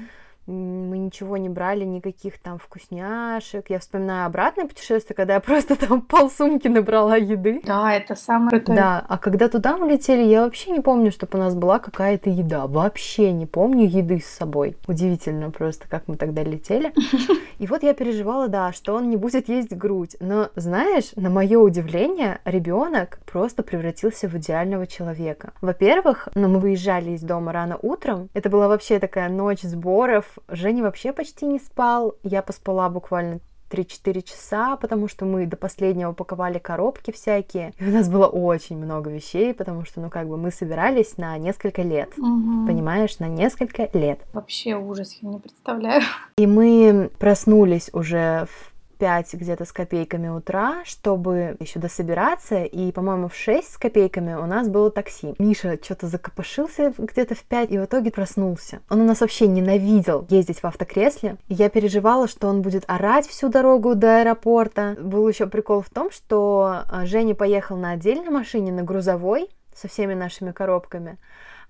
Мы 0.50 0.98
ничего 0.98 1.36
не 1.36 1.48
брали, 1.48 1.84
никаких 1.84 2.38
там 2.38 2.58
вкусняшек. 2.58 3.70
Я 3.70 3.78
вспоминаю 3.78 4.26
обратное 4.26 4.66
путешествие, 4.66 5.16
когда 5.16 5.34
я 5.34 5.40
просто 5.40 5.76
там 5.88 6.02
пол 6.02 6.30
сумки 6.30 6.68
набрала 6.68 7.16
еды. 7.16 7.60
Да, 7.64 7.92
это 7.92 8.14
самое 8.14 8.50
крутое. 8.50 8.76
Да, 8.76 9.04
а 9.08 9.18
когда 9.18 9.48
туда 9.48 9.76
мы 9.76 9.90
летели, 9.90 10.22
я 10.22 10.44
вообще 10.44 10.70
не 10.70 10.80
помню, 10.80 11.12
чтобы 11.12 11.38
у 11.38 11.40
нас 11.40 11.54
была 11.54 11.78
какая-то 11.78 12.30
еда. 12.30 12.66
Вообще 12.66 13.32
не 13.32 13.46
помню 13.46 13.86
еды 13.86 14.20
с 14.20 14.26
собой. 14.26 14.76
Удивительно 14.86 15.50
просто, 15.50 15.88
как 15.88 16.08
мы 16.08 16.16
тогда 16.16 16.42
летели. 16.42 16.92
И 17.58 17.66
вот 17.66 17.82
я 17.82 17.94
переживала, 17.94 18.48
да, 18.48 18.72
что 18.72 18.94
он 18.94 19.10
не 19.10 19.16
будет 19.16 19.48
есть 19.48 19.76
грудь. 19.76 20.16
Но, 20.20 20.48
знаешь, 20.56 21.12
на 21.16 21.30
мое 21.30 21.58
удивление, 21.58 22.40
ребенок 22.44 23.20
просто 23.30 23.62
превратился 23.62 24.28
в 24.28 24.34
идеального 24.36 24.86
человека. 24.86 25.52
Во-первых, 25.60 26.28
ну, 26.34 26.48
мы 26.48 26.58
выезжали 26.58 27.10
из 27.12 27.22
дома 27.22 27.52
рано 27.52 27.78
утром. 27.82 28.28
Это 28.34 28.48
была 28.48 28.68
вообще 28.68 28.98
такая 28.98 29.28
ночь 29.28 29.60
сборов. 29.60 30.38
Женя 30.48 30.82
вообще 30.82 31.12
почти 31.12 31.46
не 31.46 31.58
спал. 31.58 32.14
Я 32.22 32.42
поспала 32.42 32.88
буквально 32.88 33.40
3-4 33.70 34.22
часа, 34.22 34.76
потому 34.76 35.08
что 35.08 35.24
мы 35.24 35.46
до 35.46 35.56
последнего 35.56 36.12
паковали 36.12 36.58
коробки 36.58 37.12
всякие. 37.12 37.72
И 37.78 37.84
у 37.84 37.90
нас 37.90 38.08
было 38.08 38.26
очень 38.26 38.76
много 38.76 39.10
вещей, 39.10 39.54
потому 39.54 39.84
что, 39.84 40.00
ну, 40.00 40.10
как 40.10 40.28
бы 40.28 40.36
мы 40.36 40.50
собирались 40.50 41.16
на 41.16 41.38
несколько 41.38 41.82
лет. 41.82 42.12
Мгм. 42.16 42.66
Понимаешь, 42.66 43.18
на 43.20 43.28
несколько 43.28 43.88
лет. 43.96 44.20
Вообще 44.32 44.74
ужас, 44.74 45.16
я 45.22 45.28
не 45.28 45.38
представляю. 45.38 46.02
И 46.36 46.46
мы 46.46 47.10
проснулись 47.18 47.90
уже 47.92 48.46
в 48.50 48.69
5 49.00 49.34
где-то 49.34 49.64
с 49.64 49.72
копейками 49.72 50.28
утра, 50.28 50.82
чтобы 50.84 51.56
еще 51.58 51.80
дособираться, 51.80 52.62
и, 52.64 52.92
по-моему, 52.92 53.28
в 53.28 53.34
6 53.34 53.72
с 53.72 53.78
копейками 53.78 54.34
у 54.34 54.44
нас 54.44 54.68
было 54.68 54.90
такси. 54.90 55.34
Миша 55.38 55.78
что-то 55.82 56.06
закопошился 56.06 56.92
где-то 56.96 57.34
в 57.34 57.42
5 57.42 57.70
и 57.70 57.78
в 57.78 57.84
итоге 57.86 58.10
проснулся. 58.10 58.80
Он 58.90 59.00
у 59.00 59.04
нас 59.04 59.22
вообще 59.22 59.48
ненавидел 59.48 60.26
ездить 60.28 60.60
в 60.60 60.66
автокресле, 60.66 61.38
я 61.48 61.70
переживала, 61.70 62.28
что 62.28 62.48
он 62.48 62.60
будет 62.60 62.84
орать 62.86 63.26
всю 63.26 63.48
дорогу 63.48 63.94
до 63.94 64.20
аэропорта. 64.20 64.96
Был 65.00 65.26
еще 65.26 65.46
прикол 65.46 65.80
в 65.80 65.88
том, 65.88 66.10
что 66.10 66.82
а, 66.88 67.06
Женя 67.06 67.34
поехал 67.34 67.76
на 67.76 67.92
отдельной 67.92 68.30
машине, 68.30 68.70
на 68.70 68.82
грузовой, 68.82 69.48
со 69.74 69.88
всеми 69.88 70.12
нашими 70.12 70.52
коробками, 70.52 71.16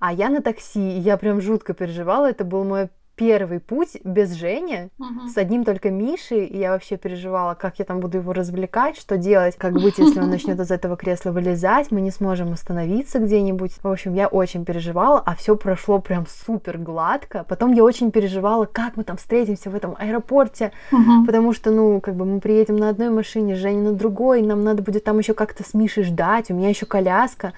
а 0.01 0.13
я 0.13 0.31
на 0.31 0.43
такси, 0.43 0.97
и 0.97 0.99
я 0.99 1.17
прям 1.17 1.41
жутко 1.41 1.75
переживала, 1.75 2.29
это 2.29 2.45
был 2.45 2.65
мой 2.65 2.89
первый 3.21 3.61
путь 3.61 3.99
без 4.03 4.33
Жени, 4.33 4.89
Мгм. 4.99 5.29
с 5.29 5.37
одним 5.37 5.65
только 5.65 5.91
Мишей, 5.91 6.47
и 6.47 6.57
я 6.59 6.71
вообще 6.73 6.97
переживала, 6.97 7.53
как 7.55 7.79
я 7.79 7.85
там 7.85 8.01
буду 8.01 8.17
его 8.17 8.33
развлекать, 8.33 8.97
что 8.97 9.19
делать, 9.19 9.57
как 9.59 9.75
быть, 9.75 9.99
если 9.99 10.21
он 10.21 10.31
начнет 10.31 10.59
из 10.59 10.71
этого 10.71 10.97
кресла 10.97 11.31
вылезать, 11.31 11.91
мы 11.91 12.01
не 12.01 12.11
сможем 12.11 12.53
остановиться 12.53 13.19
где-нибудь. 13.19 13.73
В 13.83 13.89
общем, 13.89 14.15
я 14.15 14.27
очень 14.27 14.65
переживала, 14.65 15.23
а 15.27 15.35
все 15.35 15.55
прошло 15.55 15.99
прям 15.99 16.25
супер 16.27 16.79
гладко. 16.79 17.45
Потом 17.47 17.75
я 17.75 17.85
очень 17.85 18.11
переживала, 18.11 18.65
как 18.65 18.97
мы 18.97 19.05
там 19.05 19.19
встретимся 19.19 19.69
в 19.69 19.75
этом 19.75 19.95
аэропорте, 19.99 20.73
Мгм. 20.91 21.27
потому 21.27 21.53
что, 21.53 21.71
ну, 21.71 22.01
как 22.01 22.15
бы 22.15 22.25
мы 22.25 22.41
приедем 22.41 22.77
на 22.77 22.89
одной 22.89 23.11
машине, 23.11 23.55
Женя 23.55 23.83
на 23.83 23.93
другой, 23.93 24.41
нам 24.41 24.65
надо 24.65 24.83
будет 24.83 25.05
там 25.05 25.19
еще 25.19 25.35
как-то 25.35 25.63
с 25.63 25.75
Мишей 25.75 26.05
ждать, 26.05 26.51
у 26.51 26.55
меня 26.55 26.71
еще 26.71 26.87
коляска. 26.87 27.53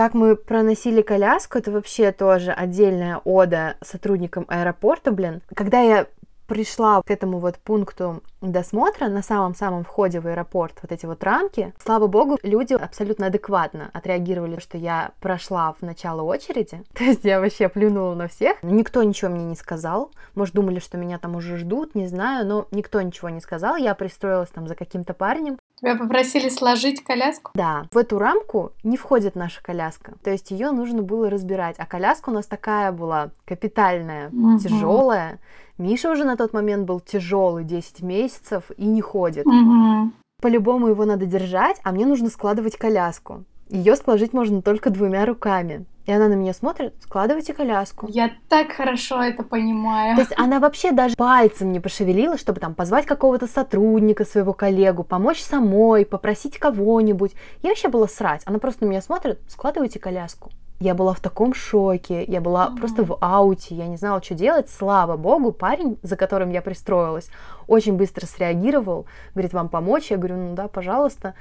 Как 0.00 0.14
мы 0.14 0.34
проносили 0.34 1.02
коляску, 1.02 1.58
это 1.58 1.70
вообще 1.70 2.10
тоже 2.10 2.52
отдельная 2.52 3.20
ода 3.22 3.74
сотрудникам 3.82 4.46
аэропорта, 4.48 5.10
блин. 5.12 5.42
Когда 5.54 5.82
я 5.82 6.06
пришла 6.54 7.00
к 7.02 7.10
этому 7.12 7.38
вот 7.38 7.58
пункту 7.58 8.22
досмотра 8.40 9.06
на 9.06 9.22
самом-самом 9.22 9.84
входе 9.84 10.18
в 10.18 10.26
аэропорт, 10.26 10.74
вот 10.82 10.90
эти 10.90 11.06
вот 11.06 11.22
рамки, 11.22 11.72
слава 11.78 12.08
богу, 12.08 12.38
люди 12.42 12.72
абсолютно 12.74 13.26
адекватно 13.26 13.90
отреагировали, 13.92 14.58
что 14.58 14.76
я 14.76 15.12
прошла 15.20 15.72
в 15.80 15.82
начало 15.82 16.22
очереди. 16.22 16.82
То 16.94 17.04
есть 17.04 17.24
я 17.24 17.38
вообще 17.40 17.68
плюнула 17.68 18.14
на 18.16 18.26
всех. 18.26 18.56
Никто 18.62 19.02
ничего 19.04 19.30
мне 19.30 19.44
не 19.44 19.54
сказал. 19.54 20.10
Может, 20.34 20.54
думали, 20.56 20.80
что 20.80 20.98
меня 20.98 21.18
там 21.18 21.36
уже 21.36 21.56
ждут, 21.56 21.94
не 21.94 22.08
знаю, 22.08 22.44
но 22.46 22.66
никто 22.72 23.00
ничего 23.00 23.28
не 23.28 23.40
сказал. 23.40 23.76
Я 23.76 23.94
пристроилась 23.94 24.48
там 24.50 24.66
за 24.66 24.74
каким-то 24.74 25.14
парнем. 25.14 25.56
Тебя 25.76 25.96
попросили 25.96 26.48
сложить 26.48 27.04
коляску? 27.04 27.52
Да, 27.54 27.86
в 27.92 27.96
эту 27.96 28.18
рамку 28.18 28.72
не 28.82 28.96
входит 28.96 29.34
наша 29.36 29.62
коляска. 29.62 30.14
То 30.24 30.30
есть 30.30 30.50
ее 30.50 30.72
нужно 30.72 31.02
было 31.02 31.30
разбирать. 31.30 31.76
А 31.78 31.86
коляска 31.86 32.30
у 32.30 32.32
нас 32.32 32.46
такая 32.46 32.90
была 32.92 33.30
капитальная, 33.46 34.28
Мгм. 34.30 34.58
тяжелая. 34.58 35.38
Миша 35.80 36.10
уже 36.10 36.24
на 36.24 36.36
тот 36.36 36.52
момент 36.52 36.86
был 36.86 37.00
тяжелый, 37.00 37.64
10 37.64 38.02
месяцев, 38.02 38.64
и 38.76 38.84
не 38.84 39.00
ходит. 39.00 39.46
Мгм. 39.46 40.12
По-любому 40.42 40.88
его 40.88 41.06
надо 41.06 41.24
держать, 41.24 41.80
а 41.82 41.92
мне 41.92 42.04
нужно 42.04 42.28
складывать 42.28 42.76
коляску. 42.76 43.44
Ее 43.70 43.96
сложить 43.96 44.34
можно 44.34 44.60
только 44.60 44.90
двумя 44.90 45.24
руками. 45.24 45.86
И 46.04 46.12
она 46.12 46.28
на 46.28 46.34
меня 46.34 46.52
смотрит, 46.52 46.94
складывайте 47.02 47.54
коляску. 47.54 48.06
Я 48.10 48.32
так 48.48 48.72
хорошо 48.72 49.22
это 49.22 49.42
понимаю. 49.42 50.16
То 50.16 50.22
есть 50.22 50.32
она 50.36 50.58
вообще 50.58 50.92
даже 50.92 51.14
пальцем 51.14 51.72
не 51.72 51.80
пошевелила, 51.80 52.36
чтобы 52.36 52.60
там 52.60 52.74
позвать 52.74 53.06
какого-то 53.06 53.46
сотрудника, 53.46 54.24
своего 54.24 54.52
коллегу, 54.52 55.04
помочь 55.04 55.40
самой, 55.40 56.04
попросить 56.04 56.58
кого-нибудь. 56.58 57.32
Я 57.62 57.70
вообще 57.70 57.88
была 57.88 58.08
срать. 58.08 58.42
Она 58.44 58.58
просто 58.58 58.84
на 58.84 58.90
меня 58.90 59.00
смотрит, 59.00 59.38
складывайте 59.48 59.98
коляску. 59.98 60.50
Я 60.82 60.94
была 60.94 61.12
в 61.12 61.20
таком 61.20 61.52
шоке, 61.52 62.24
я 62.24 62.40
была 62.40 62.70
Мгм. 62.70 62.78
просто 62.78 63.04
в 63.04 63.18
ауте, 63.20 63.74
я 63.74 63.86
не 63.86 63.98
знала, 63.98 64.22
что 64.22 64.34
делать. 64.34 64.70
Слава 64.70 65.18
богу, 65.18 65.52
парень, 65.52 65.98
за 66.02 66.16
которым 66.16 66.48
я 66.50 66.62
пристроилась, 66.62 67.28
очень 67.68 67.96
быстро 67.98 68.24
среагировал, 68.24 69.04
говорит, 69.34 69.52
вам 69.52 69.68
помочь? 69.68 70.10
Я 70.10 70.16
говорю, 70.16 70.36
ну 70.36 70.54
да, 70.54 70.68
пожалуйста. 70.68 71.34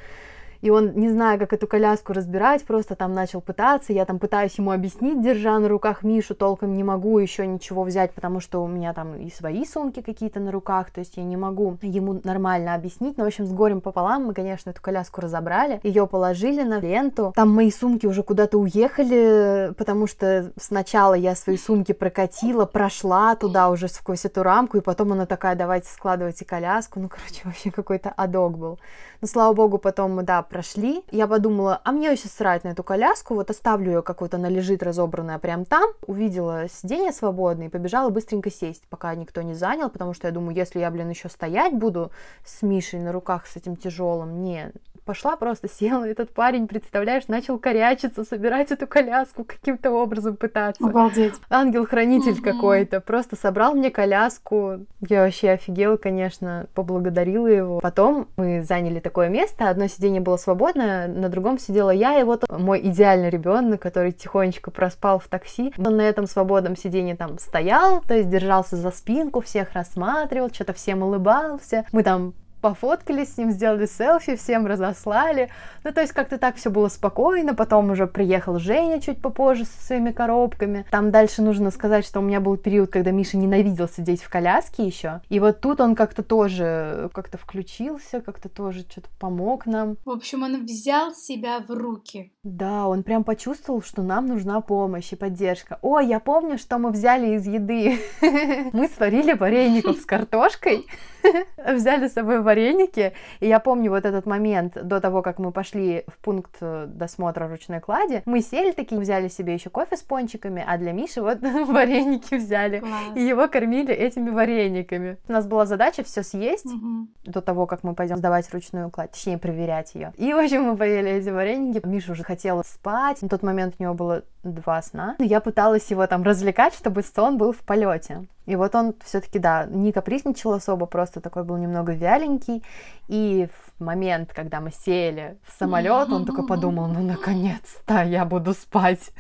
И 0.62 0.70
он, 0.70 0.94
не 0.96 1.10
зная, 1.10 1.38
как 1.38 1.54
эту 1.54 1.68
коляску 1.68 2.14
разбирать, 2.14 2.64
просто 2.66 2.96
там 2.96 3.14
начал 3.14 3.40
пытаться. 3.40 3.94
Я 3.94 4.06
там 4.06 4.20
пытаюсь 4.20 4.58
ему 4.58 4.72
объяснить, 4.72 5.22
держа 5.22 5.58
на 5.60 5.70
руках 5.70 6.04
Мишу, 6.04 6.36
толком 6.36 6.74
не 6.76 6.84
могу 6.84 7.18
еще 7.20 7.48
ничего 7.48 7.84
взять, 7.84 8.12
потому 8.14 8.40
что 8.40 8.64
у 8.64 8.68
меня 8.68 8.94
там 8.94 9.16
и 9.16 9.32
свои 9.32 9.66
сумки 9.66 10.02
какие-то 10.02 10.40
на 10.40 10.52
руках, 10.52 10.92
то 10.92 11.00
есть 11.00 11.18
я 11.18 11.24
не 11.24 11.38
могу 11.38 11.78
ему 11.82 12.20
нормально 12.24 12.76
объяснить. 12.76 13.18
Но, 13.18 13.24
в 13.24 13.28
общем, 13.28 13.46
с 13.46 13.54
горем 13.54 13.80
пополам 13.80 14.26
мы, 14.26 14.34
конечно, 14.34 14.72
эту 14.72 14.82
коляску 14.82 15.22
разобрали, 15.22 15.80
ее 15.84 16.08
положили 16.08 16.64
на 16.64 16.80
ленту. 16.80 17.32
Там 17.36 17.50
мои 17.50 17.72
сумки 17.72 18.06
уже 18.06 18.24
куда-то 18.24 18.58
уехали, 18.58 19.74
потому 19.78 20.08
что 20.08 20.52
сначала 20.60 21.14
я 21.14 21.36
свои 21.36 21.58
сумки 21.58 21.94
прокатила, 21.94 22.66
прошла 22.66 23.36
туда 23.36 23.70
уже 23.70 23.88
сквозь 23.88 24.26
эту 24.26 24.44
рамку, 24.44 24.78
и 24.78 24.82
потом 24.82 25.14
она 25.14 25.26
такая, 25.26 25.56
давайте 25.56 25.90
складывайте 25.90 26.44
коляску. 26.44 27.00
Ну, 27.00 27.08
короче, 27.08 27.42
вообще 27.46 27.72
какой-то 27.72 28.10
адок 28.10 28.58
был. 28.58 28.80
Но, 29.22 29.28
слава 29.28 29.54
богу, 29.54 29.78
потом 29.78 30.16
мы, 30.16 30.24
да, 30.24 30.42
прошли. 30.50 31.04
Я 31.12 31.28
подумала, 31.28 31.80
а 31.84 31.92
мне 31.92 32.10
вообще 32.10 32.28
срать 32.28 32.64
на 32.64 32.70
эту 32.70 32.84
коляску, 32.84 33.36
вот 33.36 33.50
оставлю 33.50 33.92
ее 33.92 34.02
какую-то, 34.02 34.38
она 34.38 34.50
лежит 34.50 34.84
разобранная 34.84 35.40
прям 35.40 35.66
там. 35.66 35.92
Увидела 36.08 36.68
сиденье 36.70 37.12
свободное 37.12 37.68
и 37.68 37.70
побежала 37.70 38.10
быстренько 38.10 38.52
сесть, 38.52 38.84
пока 38.90 39.14
никто 39.16 39.42
не 39.42 39.54
занял, 39.54 39.90
потому 39.90 40.14
что 40.14 40.28
я 40.28 40.34
думаю, 40.34 40.56
если 40.56 40.80
я, 40.80 40.92
блин, 40.92 41.10
еще 41.10 41.30
стоять 41.30 41.74
буду 41.74 42.12
с 42.46 42.62
Мишей 42.62 43.00
на 43.00 43.12
руках 43.12 43.48
с 43.48 43.56
этим 43.56 43.76
тяжелым, 43.76 44.44
не, 44.44 44.72
пошла 45.10 45.36
просто 45.38 45.68
села, 45.68 46.08
этот 46.08 46.32
парень, 46.36 46.68
представляешь, 46.68 47.28
начал 47.28 47.58
корячиться, 47.58 48.24
собирать 48.24 48.72
эту 48.72 48.86
коляску, 48.86 49.44
каким-то 49.44 49.90
образом 49.90 50.36
пытаться 50.36 50.86
Обалдеть. 50.86 51.34
ангел-хранитель 51.50 52.34
Мгм. 52.34 52.44
какой-то, 52.44 53.02
просто 53.02 53.36
собрал 53.36 53.74
мне 53.74 53.90
коляску. 53.90 54.86
Я 55.08 55.24
вообще 55.24 55.50
офигела, 55.50 55.98
конечно, 55.98 56.68
поблагодарила 56.76 57.48
его. 57.48 57.80
Потом 57.80 58.28
мы 58.38 58.62
заняли 58.62 59.00
такое 59.00 59.30
место, 59.30 59.68
одно 59.68 59.88
сиденье 59.88 60.22
было 60.22 60.38
свободное, 60.38 61.08
на 61.08 61.30
другом 61.30 61.58
сидела 61.58 61.90
я, 61.90 62.20
и 62.20 62.24
вот 62.24 62.44
мой 62.48 62.80
идеальный 62.80 63.32
ребенок, 63.32 63.82
который 63.82 64.12
тихонечко 64.12 64.70
проспал 64.70 65.18
в 65.18 65.28
такси. 65.28 65.74
Он 65.80 65.98
на 65.98 66.02
этом 66.02 66.28
свободном 66.28 66.78
сиденье 66.78 67.16
там 67.16 67.40
стоял, 67.40 68.02
то 68.02 68.14
есть 68.14 68.30
держался 68.30 68.76
за 68.76 68.92
спинку, 68.92 69.42
всех 69.42 69.74
рассматривал, 69.74 70.52
что-то 70.54 70.74
всем 70.74 71.02
улыбался. 71.02 71.84
Мы 71.92 72.04
там 72.04 72.36
пофоткались 72.62 73.34
с 73.34 73.38
ним, 73.38 73.52
сделали 73.52 73.86
селфи, 73.86 74.36
всем 74.36 74.66
разослали. 74.68 75.50
Ну, 75.84 75.92
то 75.92 76.02
есть 76.02 76.14
как-то 76.14 76.38
так 76.38 76.56
все 76.56 76.70
было 76.70 76.88
спокойно. 76.88 77.54
Потом 77.54 77.92
уже 77.92 78.08
приехал 78.08 78.60
Женя 78.60 79.02
чуть 79.02 79.22
попозже 79.22 79.66
со 79.66 79.86
своими 79.86 80.12
коробками. 80.12 80.86
Там 80.92 81.12
дальше 81.12 81.42
нужно 81.42 81.72
сказать, 81.72 82.06
что 82.06 82.20
у 82.20 82.24
меня 82.24 82.40
был 82.40 82.58
период, 82.58 82.90
когда 82.90 83.12
Миша 83.12 83.38
ненавидел 83.38 83.88
сидеть 83.88 84.22
в 84.22 84.30
коляске 84.30 84.86
еще. 84.86 85.22
И 85.30 85.40
вот 85.40 85.62
тут 85.62 85.82
он 85.82 85.96
как-то 85.96 86.24
тоже 86.24 87.10
как-то 87.14 87.38
включился, 87.38 88.22
как-то 88.22 88.50
тоже 88.50 88.82
что-то 88.82 89.10
помог 89.20 89.66
нам. 89.66 89.98
В 90.06 90.10
общем, 90.10 90.44
он 90.44 90.66
взял 90.66 91.14
себя 91.14 91.60
в 91.60 91.72
руки. 91.72 92.32
Да, 92.44 92.88
он 92.88 93.04
прям 93.04 93.24
почувствовал, 93.24 93.82
что 93.82 94.02
нам 94.02 94.26
нужна 94.26 94.62
помощь 94.62 95.12
и 95.12 95.16
поддержка. 95.16 95.80
О, 95.82 96.00
я 96.00 96.20
помню, 96.20 96.58
что 96.58 96.78
мы 96.78 96.92
взяли 96.92 97.36
из 97.36 97.48
еды. 97.48 98.00
Мы 98.74 98.88
сварили 98.88 99.34
вареников 99.34 99.98
с 99.98 100.06
картошкой, 100.06 100.86
взяли 101.58 102.08
с 102.08 102.14
собой 102.14 102.42
вареники, 102.50 103.14
и 103.42 103.48
я 103.48 103.60
помню 103.60 103.92
вот 103.92 104.06
этот 104.06 104.26
момент 104.26 104.74
до 104.82 105.00
того, 105.00 105.22
как 105.22 105.38
мы 105.38 105.52
пошли 105.52 106.04
в 106.08 106.18
пункт 106.18 106.56
э, 106.62 106.88
досмотра 106.88 107.48
ручной 107.48 107.80
клади, 107.80 108.24
мы 108.26 108.42
сели 108.42 108.72
такие, 108.72 109.00
взяли 109.00 109.28
себе 109.28 109.54
еще 109.54 109.70
кофе 109.70 109.96
с 109.98 110.02
пончиками, 110.02 110.64
а 110.68 110.78
для 110.80 110.92
Миши 110.94 111.22
вот 111.22 111.40
вареники 111.68 112.36
взяли. 112.36 112.80
Класс. 112.80 112.92
И 113.16 113.22
его 113.22 113.48
кормили 113.48 113.94
этими 113.94 114.32
варениками. 114.32 115.18
У 115.28 115.32
нас 115.32 115.46
была 115.46 115.66
задача 115.68 116.04
все 116.04 116.24
съесть, 116.24 116.66
Мгм. 116.66 117.10
до 117.26 117.42
того, 117.42 117.68
как 117.68 117.84
мы 117.84 117.94
пойдем 117.94 118.18
сдавать 118.18 118.52
ручную 118.52 118.90
кладь, 118.90 119.12
точнее, 119.12 119.38
проверять 119.38 119.94
ее. 119.94 120.12
И, 120.18 120.34
в 120.34 120.38
общем, 120.38 120.64
мы 120.64 120.76
поели 120.78 121.12
эти 121.12 121.30
вареники. 121.30 121.86
Миша 121.86 122.14
уже 122.14 122.24
хотел 122.24 122.64
спать. 122.66 123.22
На 123.22 123.30
тот 123.30 123.44
момент 123.44 123.76
у 123.78 123.84
него 123.84 123.94
было 123.94 124.24
два 124.44 124.82
сна. 124.82 125.16
Я 125.20 125.40
пыталась 125.40 125.92
его 125.92 126.08
там 126.08 126.24
развлекать, 126.24 126.74
чтобы 126.74 127.04
сон 127.04 127.38
был 127.38 127.52
в 127.52 127.60
полете. 127.60 128.26
И 128.50 128.56
вот 128.56 128.74
он 128.74 128.96
все-таки, 129.06 129.38
да, 129.38 129.68
не 129.70 129.92
капризничал 129.92 130.54
особо, 130.54 130.88
просто 130.88 131.22
такой 131.22 131.44
был 131.44 131.58
немного 131.58 131.94
вяленький. 131.94 132.64
И 133.08 133.48
в 133.54 133.84
момент, 133.84 134.34
когда 134.34 134.60
мы 134.60 134.72
сели 134.72 135.38
в 135.48 135.56
самолет, 135.60 136.10
он 136.10 136.26
такой 136.26 136.48
подумал, 136.48 136.88
ну 136.88 137.04
наконец-то 137.04 138.02
я 138.02 138.26
буду 138.26 138.56
спать. 138.56 139.12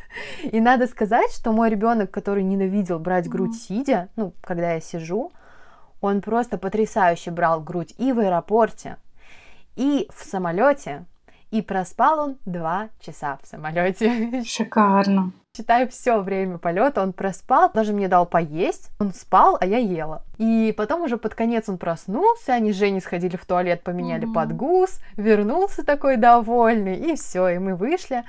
И 0.41 0.59
надо 0.59 0.88
сказать, 0.88 1.31
что 1.31 1.51
мой 1.51 1.69
ребенок, 1.69 2.09
который 2.09 2.41
ненавидел 2.41 2.98
брать 2.98 3.29
грудь 3.29 3.53
сидя, 3.53 4.09
ну, 4.15 4.33
когда 4.41 4.74
я 4.74 4.81
сижу, 4.81 5.31
он 6.01 6.21
просто 6.21 6.57
потрясающе 6.57 7.29
брал 7.29 7.62
грудь 7.62 7.93
и 8.00 8.12
в 8.12 8.17
аэропорте, 8.17 8.98
и 9.75 10.09
в 10.12 10.24
самолете, 10.24 11.05
и 11.51 11.62
проспал 11.62 12.20
он 12.20 12.38
два 12.46 12.89
часа 13.00 13.38
в 13.41 13.48
самолете. 13.48 14.44
Шикарно 14.46 15.34
считай, 15.60 15.88
все 15.89 16.22
время 16.22 16.58
полета 16.58 17.01
он 17.01 17.12
проспал, 17.12 17.70
даже 17.74 17.91
мне 17.91 18.08
дал 18.08 18.25
поесть, 18.25 18.91
он 19.00 19.13
спал, 19.13 19.58
а 19.60 19.65
я 19.65 19.77
ела. 19.77 20.24
И 20.38 20.74
потом 20.77 21.01
уже 21.01 21.18
под 21.18 21.36
конец 21.36 21.68
он 21.68 21.77
проснулся, 21.77 22.53
они 22.53 22.72
с 22.72 22.77
Женей 22.77 23.01
сходили 23.01 23.36
в 23.36 23.46
туалет, 23.46 23.84
поменяли 23.84 24.25
mm-hmm. 24.25 24.34
подгуз, 24.34 25.00
вернулся 25.18 25.84
такой 25.84 26.15
довольный, 26.15 26.96
и 26.96 27.15
все, 27.15 27.50
и 27.50 27.58
мы 27.58 27.75
вышли. 27.75 28.24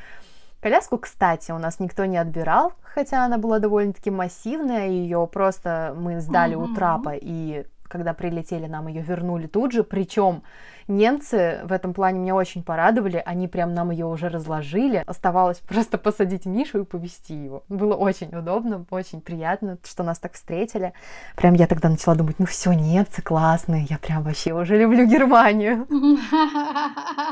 Коляску, 0.61 0.99
кстати, 0.99 1.53
у 1.53 1.59
нас 1.59 1.79
никто 1.79 2.05
не 2.05 2.19
отбирал, 2.19 2.73
хотя 2.83 3.25
она 3.25 3.39
была 3.39 3.61
довольно-таки 3.61 4.11
массивная, 4.11 4.89
ее 4.89 5.29
просто 5.33 5.95
мы 5.97 6.21
сдали 6.21 6.57
mm-hmm. 6.57 6.73
у 6.73 6.75
трапа, 6.75 7.13
и 7.15 7.65
когда 7.91 8.15
прилетели, 8.15 8.67
нам 8.67 8.87
ее 8.87 9.03
вернули 9.03 9.47
тут 9.47 9.73
же, 9.73 9.83
причем 9.83 10.43
Немцы 10.91 11.61
в 11.63 11.71
этом 11.71 11.95
плане 11.95 12.19
меня 12.19 12.35
очень 12.35 12.65
порадовали, 12.65 13.23
они 13.25 13.47
прям 13.47 13.75
нам 13.75 13.93
ее 13.93 14.07
уже 14.07 14.29
разложили. 14.29 15.05
Оставалось 15.07 15.59
просто 15.59 15.99
посадить 15.99 16.47
Мишу 16.47 16.81
и 16.81 16.85
повести 16.85 17.33
его. 17.33 17.63
Было 17.69 17.95
очень 17.95 18.35
удобно, 18.37 18.85
очень 18.91 19.21
приятно, 19.21 19.79
что 19.85 20.03
нас 20.03 20.19
так 20.19 20.33
встретили. 20.33 20.93
Прям 21.37 21.55
я 21.55 21.69
тогда 21.69 21.89
начала 21.89 22.17
думать, 22.17 22.41
ну 22.41 22.47
все, 22.47 22.73
немцы 22.73 23.23
классные, 23.23 23.87
я 23.89 23.99
прям 23.99 24.25
вообще 24.25 24.53
уже 24.53 24.77
люблю 24.77 25.07
Германию. 25.07 25.87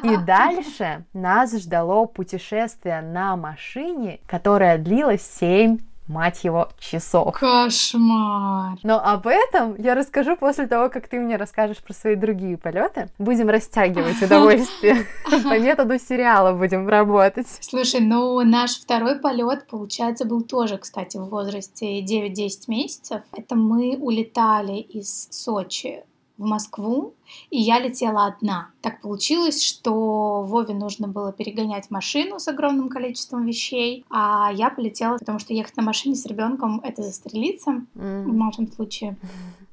И 0.04 0.16
дальше 0.24 1.04
нас 1.12 1.52
ждало 1.52 2.06
путешествие 2.06 3.00
на 3.00 3.36
машине, 3.36 4.20
которое 4.26 4.78
длилось 4.78 5.22
7 5.40 5.78
мать 6.08 6.44
его, 6.44 6.68
часов. 6.78 7.38
Кошмар. 7.38 8.78
Но 8.82 9.00
об 9.02 9.26
этом 9.26 9.76
я 9.76 9.94
расскажу 9.94 10.36
после 10.36 10.66
того, 10.66 10.88
как 10.88 11.08
ты 11.08 11.18
мне 11.18 11.36
расскажешь 11.36 11.78
про 11.78 11.92
свои 11.94 12.16
другие 12.16 12.56
полеты. 12.56 13.08
Будем 13.18 13.48
растягивать 13.48 14.20
удовольствие. 14.22 15.06
По 15.24 15.58
методу 15.58 15.98
сериала 15.98 16.52
будем 16.52 16.88
работать. 16.88 17.46
Слушай, 17.60 18.00
ну 18.00 18.40
наш 18.42 18.80
второй 18.80 19.18
полет, 19.18 19.66
получается, 19.68 20.24
был 20.24 20.42
тоже, 20.42 20.78
кстати, 20.78 21.16
в 21.16 21.28
возрасте 21.28 22.00
9-10 22.02 22.50
месяцев. 22.68 23.22
Это 23.36 23.54
мы 23.54 23.96
улетали 23.98 24.78
из 24.78 25.28
Сочи 25.30 26.04
в 26.38 26.44
Москву, 26.44 27.14
и 27.50 27.58
я 27.58 27.78
летела 27.80 28.26
одна. 28.26 28.70
Так 28.80 29.00
получилось, 29.02 29.62
что 29.62 30.44
Вове 30.46 30.72
нужно 30.72 31.08
было 31.08 31.32
перегонять 31.32 31.90
машину 31.90 32.38
с 32.38 32.48
огромным 32.48 32.88
количеством 32.88 33.44
вещей, 33.44 34.04
а 34.08 34.50
я 34.52 34.70
полетела, 34.70 35.18
потому 35.18 35.38
что 35.38 35.52
ехать 35.52 35.76
на 35.76 35.82
машине 35.82 36.14
с 36.14 36.24
ребенком 36.26 36.80
это 36.82 37.02
застрелиться 37.02 37.82
mm. 37.94 38.24
в 38.24 38.34
нашем 38.34 38.70
случае. 38.72 39.16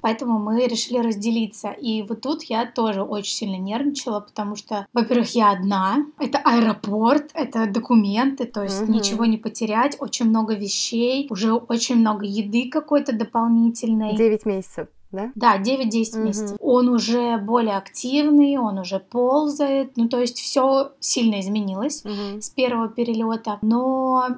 Поэтому 0.00 0.38
мы 0.38 0.66
решили 0.66 0.98
разделиться. 0.98 1.70
И 1.70 2.02
вот 2.02 2.20
тут 2.20 2.44
я 2.44 2.66
тоже 2.66 3.02
очень 3.02 3.34
сильно 3.34 3.56
нервничала, 3.56 4.20
потому 4.20 4.54
что, 4.54 4.86
во-первых, 4.92 5.34
я 5.34 5.50
одна, 5.50 6.06
это 6.18 6.38
аэропорт, 6.38 7.30
это 7.34 7.66
документы, 7.66 8.44
то 8.44 8.62
есть 8.62 8.82
mm-hmm. 8.82 8.90
ничего 8.90 9.24
не 9.24 9.36
потерять, 9.36 9.96
очень 9.98 10.26
много 10.26 10.54
вещей, 10.54 11.26
уже 11.30 11.54
очень 11.54 11.96
много 11.96 12.24
еды 12.24 12.68
какой-то 12.70 13.16
дополнительной. 13.16 14.16
Девять 14.16 14.46
месяцев 14.46 14.88
да? 15.12 15.32
Да, 15.34 15.58
9-10 15.58 16.16
угу. 16.16 16.18
месяцев. 16.26 16.56
Он 16.60 16.88
уже 16.88 17.38
более 17.38 17.76
активный, 17.76 18.56
он 18.58 18.78
уже 18.78 18.98
ползает. 18.98 19.96
Ну, 19.96 20.08
то 20.08 20.20
есть 20.20 20.38
все 20.38 20.92
сильно 21.00 21.40
изменилось 21.40 22.04
угу. 22.04 22.40
с 22.40 22.50
первого 22.50 22.88
перелета. 22.88 23.58
Но 23.62 24.28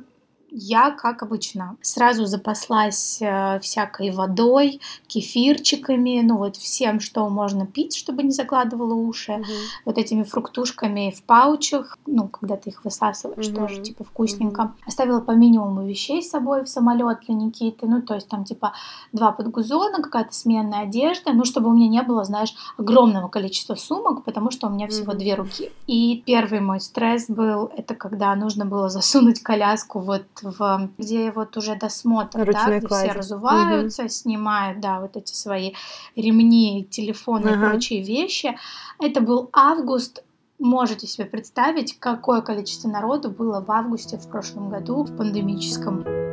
я, 0.51 0.91
как 0.91 1.23
обычно, 1.23 1.77
сразу 1.83 2.27
запаслась 2.27 3.19
э, 3.21 3.59
всякой 3.61 4.11
водой, 4.11 4.81
кефирчиками, 5.07 6.21
ну 6.23 6.39
вот 6.39 6.57
всем, 6.57 7.01
что 7.01 7.29
можно 7.29 7.67
пить, 7.67 7.97
чтобы 7.97 8.23
не 8.23 8.31
закладывало 8.31 8.95
уши, 8.95 9.33
угу. 9.33 9.45
вот 9.85 9.99
этими 9.99 10.23
фруктушками 10.23 11.15
в 11.17 11.23
паучах, 11.23 11.99
ну, 12.07 12.29
когда 12.29 12.57
ты 12.57 12.71
их 12.71 12.85
высасываешь, 12.85 13.49
угу. 13.49 13.57
тоже, 13.57 13.83
типа, 13.83 14.05
вкусненько. 14.05 14.61
Угу. 14.61 14.73
Оставила 14.87 15.21
по 15.21 15.33
минимуму 15.33 15.87
вещей 15.87 16.23
с 16.23 16.31
собой 16.31 16.65
в 16.65 16.69
самолет 16.69 17.21
для 17.27 17.35
Никиты, 17.35 17.87
ну, 17.87 18.03
то 18.03 18.15
есть 18.15 18.29
там, 18.29 18.45
типа, 18.45 18.73
два 19.13 19.33
подгузона, 19.33 20.03
какая-то 20.03 20.33
сменная 20.33 20.81
одежда, 20.81 21.33
ну, 21.33 21.45
чтобы 21.45 21.69
у 21.69 21.75
меня 21.75 21.89
не 21.89 22.03
было, 22.03 22.25
знаешь, 22.25 22.55
огромного 22.77 23.29
количества 23.29 23.75
сумок, 23.75 24.25
потому 24.25 24.51
что 24.51 24.69
у 24.69 24.71
меня 24.71 24.89
всего 24.89 25.13
угу. 25.13 25.19
две 25.19 25.35
руки. 25.35 25.71
И 25.87 26.23
первый 26.25 26.61
мой 26.61 26.81
стресс 26.81 27.27
был, 27.29 27.71
это 27.77 27.95
когда 27.95 28.35
нужно 28.35 28.65
было 28.65 28.89
засунуть 28.89 29.43
коляску 29.43 29.99
вот 29.99 30.25
в 30.43 30.91
где 30.99 31.31
вот 31.31 31.57
уже 31.57 31.77
досмотр, 31.77 32.41
Ручной 32.45 32.81
да, 32.81 32.87
где 32.87 32.87
все 32.87 33.13
разуваются, 33.13 34.03
угу. 34.03 34.09
снимают, 34.11 34.81
да, 34.81 35.01
вот 35.01 35.17
эти 35.17 35.35
свои 35.35 35.73
ремни, 36.17 36.87
телефоны 36.91 37.49
ага. 37.49 37.67
и 37.67 37.71
прочие 37.71 38.03
вещи. 38.03 38.57
Это 39.01 39.21
был 39.21 39.51
август. 39.53 40.23
Можете 40.59 41.07
себе 41.07 41.25
представить, 41.27 41.99
какое 42.01 42.41
количество 42.41 42.89
народу 42.89 43.31
было 43.31 43.61
в 43.61 43.71
августе 43.71 44.19
в 44.19 44.29
прошлом 44.29 44.71
году 44.71 45.05
в 45.05 45.17
пандемическом. 45.17 46.28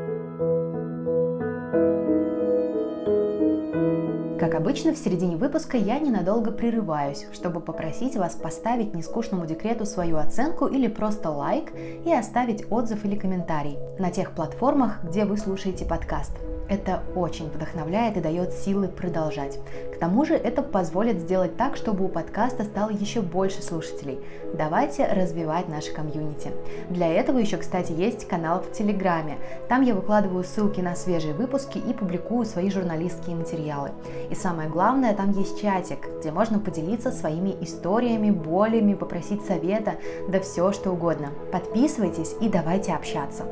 Как 4.46 4.54
обычно, 4.54 4.94
в 4.94 4.98
середине 5.00 5.38
выпуска 5.38 5.76
я 5.76 5.98
ненадолго 5.98 6.52
прерываюсь, 6.52 7.26
чтобы 7.34 7.62
попросить 7.62 8.16
вас 8.16 8.36
поставить 8.36 8.94
нескучному 8.94 9.48
декрету 9.48 9.88
свою 9.88 10.18
оценку 10.18 10.68
или 10.68 10.88
просто 10.88 11.32
лайк 11.32 11.72
и 12.06 12.14
оставить 12.14 12.72
отзыв 12.72 13.04
или 13.06 13.16
комментарий 13.16 13.80
на 13.98 14.12
тех 14.12 14.34
платформах, 14.34 15.00
где 15.04 15.26
вы 15.26 15.38
слушаете 15.38 15.86
подкаст. 15.86 16.34
Это 16.68 17.04
очень 17.16 17.48
вдохновляет 17.48 18.18
и 18.18 18.22
дает 18.22 18.52
силы 18.52 18.88
продолжать. 18.88 19.60
К 19.94 20.00
тому 20.00 20.26
же 20.26 20.34
это 20.34 20.64
позволит 20.64 21.20
сделать 21.20 21.58
так, 21.58 21.76
чтобы 21.76 22.06
у 22.06 22.08
подкаста 22.08 22.64
стало 22.64 22.90
еще 22.90 23.22
больше 23.22 23.62
слушателей. 23.62 24.20
Давайте 24.56 25.06
развивать 25.06 25.70
наше 25.70 25.94
комьюнити. 25.94 26.52
Для 26.90 27.08
этого 27.08 27.38
еще, 27.38 27.58
кстати, 27.58 27.92
есть 27.92 28.28
канал 28.28 28.62
в 28.62 28.72
Телеграме. 28.72 29.38
Там 29.70 29.84
я 29.84 29.94
выкладываю 29.94 30.44
ссылки 30.44 30.82
на 30.82 30.96
свежие 30.96 31.36
выпуски 31.36 31.78
и 31.78 31.94
публикую 31.94 32.46
свои 32.46 32.72
журналистские 32.72 33.36
материалы. 33.36 33.92
И 34.36 34.38
самое 34.38 34.68
главное, 34.68 35.16
там 35.16 35.32
есть 35.32 35.62
чатик, 35.62 36.10
где 36.20 36.30
можно 36.30 36.60
поделиться 36.60 37.10
своими 37.10 37.56
историями, 37.62 38.32
болями, 38.32 38.94
попросить 38.94 39.46
совета, 39.46 39.94
да 40.28 40.42
все 40.42 40.74
что 40.74 40.92
угодно. 40.92 41.30
Подписывайтесь 41.54 42.36
и 42.42 42.50
давайте 42.50 42.92
общаться. 42.92 43.46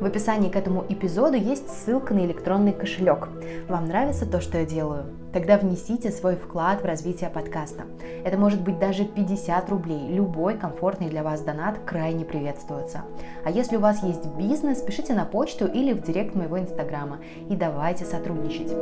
В 0.00 0.06
описании 0.06 0.48
к 0.48 0.56
этому 0.56 0.86
эпизоду 0.88 1.36
есть 1.36 1.68
ссылка 1.68 2.14
на 2.14 2.24
электронный 2.24 2.72
кошелек. 2.72 3.28
Вам 3.68 3.88
нравится 3.88 4.24
то, 4.24 4.40
что 4.40 4.56
я 4.56 4.64
делаю? 4.64 5.04
Тогда 5.34 5.58
внесите 5.58 6.10
свой 6.10 6.36
вклад 6.36 6.80
в 6.80 6.86
развитие 6.86 7.28
подкаста. 7.28 7.82
Это 8.24 8.38
может 8.38 8.62
быть 8.62 8.78
даже 8.78 9.04
50 9.04 9.68
рублей. 9.68 10.08
Любой 10.08 10.56
комфортный 10.56 11.10
для 11.10 11.22
вас 11.22 11.42
донат 11.42 11.76
крайне 11.84 12.24
приветствуется. 12.24 13.02
А 13.44 13.50
если 13.50 13.76
у 13.76 13.80
вас 13.80 14.02
есть 14.02 14.24
бизнес, 14.38 14.80
пишите 14.80 15.12
на 15.12 15.26
почту 15.26 15.66
или 15.66 15.92
в 15.92 16.02
директ 16.02 16.34
моего 16.34 16.58
инстаграма. 16.58 17.18
И 17.50 17.54
давайте 17.54 18.06
сотрудничать. 18.06 18.72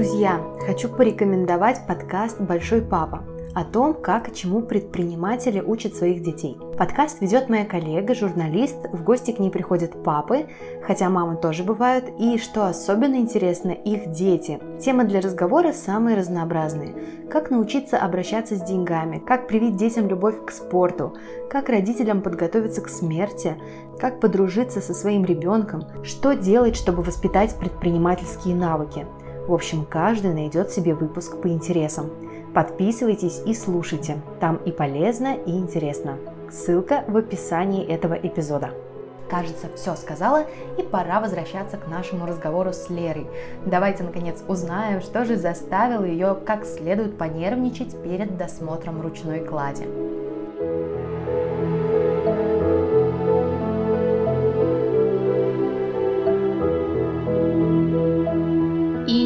Друзья, 0.00 0.40
хочу 0.64 0.88
порекомендовать 0.88 1.86
подкаст 1.86 2.40
«Большой 2.40 2.80
папа» 2.80 3.22
о 3.54 3.64
том, 3.64 3.92
как 3.92 4.30
и 4.30 4.34
чему 4.34 4.62
предприниматели 4.62 5.60
учат 5.60 5.94
своих 5.94 6.22
детей. 6.22 6.56
Подкаст 6.78 7.20
ведет 7.20 7.50
моя 7.50 7.66
коллега, 7.66 8.14
журналист, 8.14 8.76
в 8.94 9.04
гости 9.04 9.32
к 9.32 9.38
ней 9.38 9.50
приходят 9.50 10.02
папы, 10.02 10.46
хотя 10.86 11.10
мамы 11.10 11.36
тоже 11.36 11.64
бывают, 11.64 12.06
и, 12.18 12.38
что 12.38 12.66
особенно 12.66 13.16
интересно, 13.16 13.72
их 13.72 14.10
дети. 14.12 14.58
Темы 14.80 15.04
для 15.04 15.20
разговора 15.20 15.72
самые 15.74 16.16
разнообразные. 16.16 16.94
Как 17.30 17.50
научиться 17.50 17.98
обращаться 17.98 18.56
с 18.56 18.62
деньгами, 18.62 19.18
как 19.18 19.48
привить 19.48 19.76
детям 19.76 20.08
любовь 20.08 20.46
к 20.46 20.50
спорту, 20.50 21.14
как 21.50 21.68
родителям 21.68 22.22
подготовиться 22.22 22.80
к 22.80 22.88
смерти, 22.88 23.54
как 23.98 24.18
подружиться 24.18 24.80
со 24.80 24.94
своим 24.94 25.26
ребенком, 25.26 25.82
что 26.04 26.32
делать, 26.32 26.74
чтобы 26.74 27.02
воспитать 27.02 27.54
предпринимательские 27.58 28.54
навыки. 28.54 29.06
В 29.50 29.52
общем, 29.52 29.84
каждый 29.84 30.32
найдет 30.32 30.70
себе 30.70 30.94
выпуск 30.94 31.40
по 31.42 31.48
интересам. 31.48 32.08
Подписывайтесь 32.54 33.42
и 33.44 33.52
слушайте, 33.52 34.18
там 34.38 34.58
и 34.58 34.70
полезно, 34.70 35.34
и 35.34 35.50
интересно. 35.50 36.18
Ссылка 36.52 37.02
в 37.08 37.16
описании 37.16 37.84
этого 37.84 38.14
эпизода. 38.14 38.70
Кажется, 39.28 39.66
все 39.74 39.96
сказала, 39.96 40.44
и 40.78 40.82
пора 40.84 41.20
возвращаться 41.20 41.78
к 41.78 41.88
нашему 41.88 42.26
разговору 42.26 42.72
с 42.72 42.90
Лерой. 42.90 43.26
Давайте, 43.66 44.04
наконец, 44.04 44.40
узнаем, 44.46 45.00
что 45.00 45.24
же 45.24 45.34
заставило 45.36 46.04
ее 46.04 46.38
как 46.46 46.64
следует 46.64 47.18
понервничать 47.18 48.00
перед 48.04 48.36
досмотром 48.36 49.02
ручной 49.02 49.40
клади. 49.40 49.84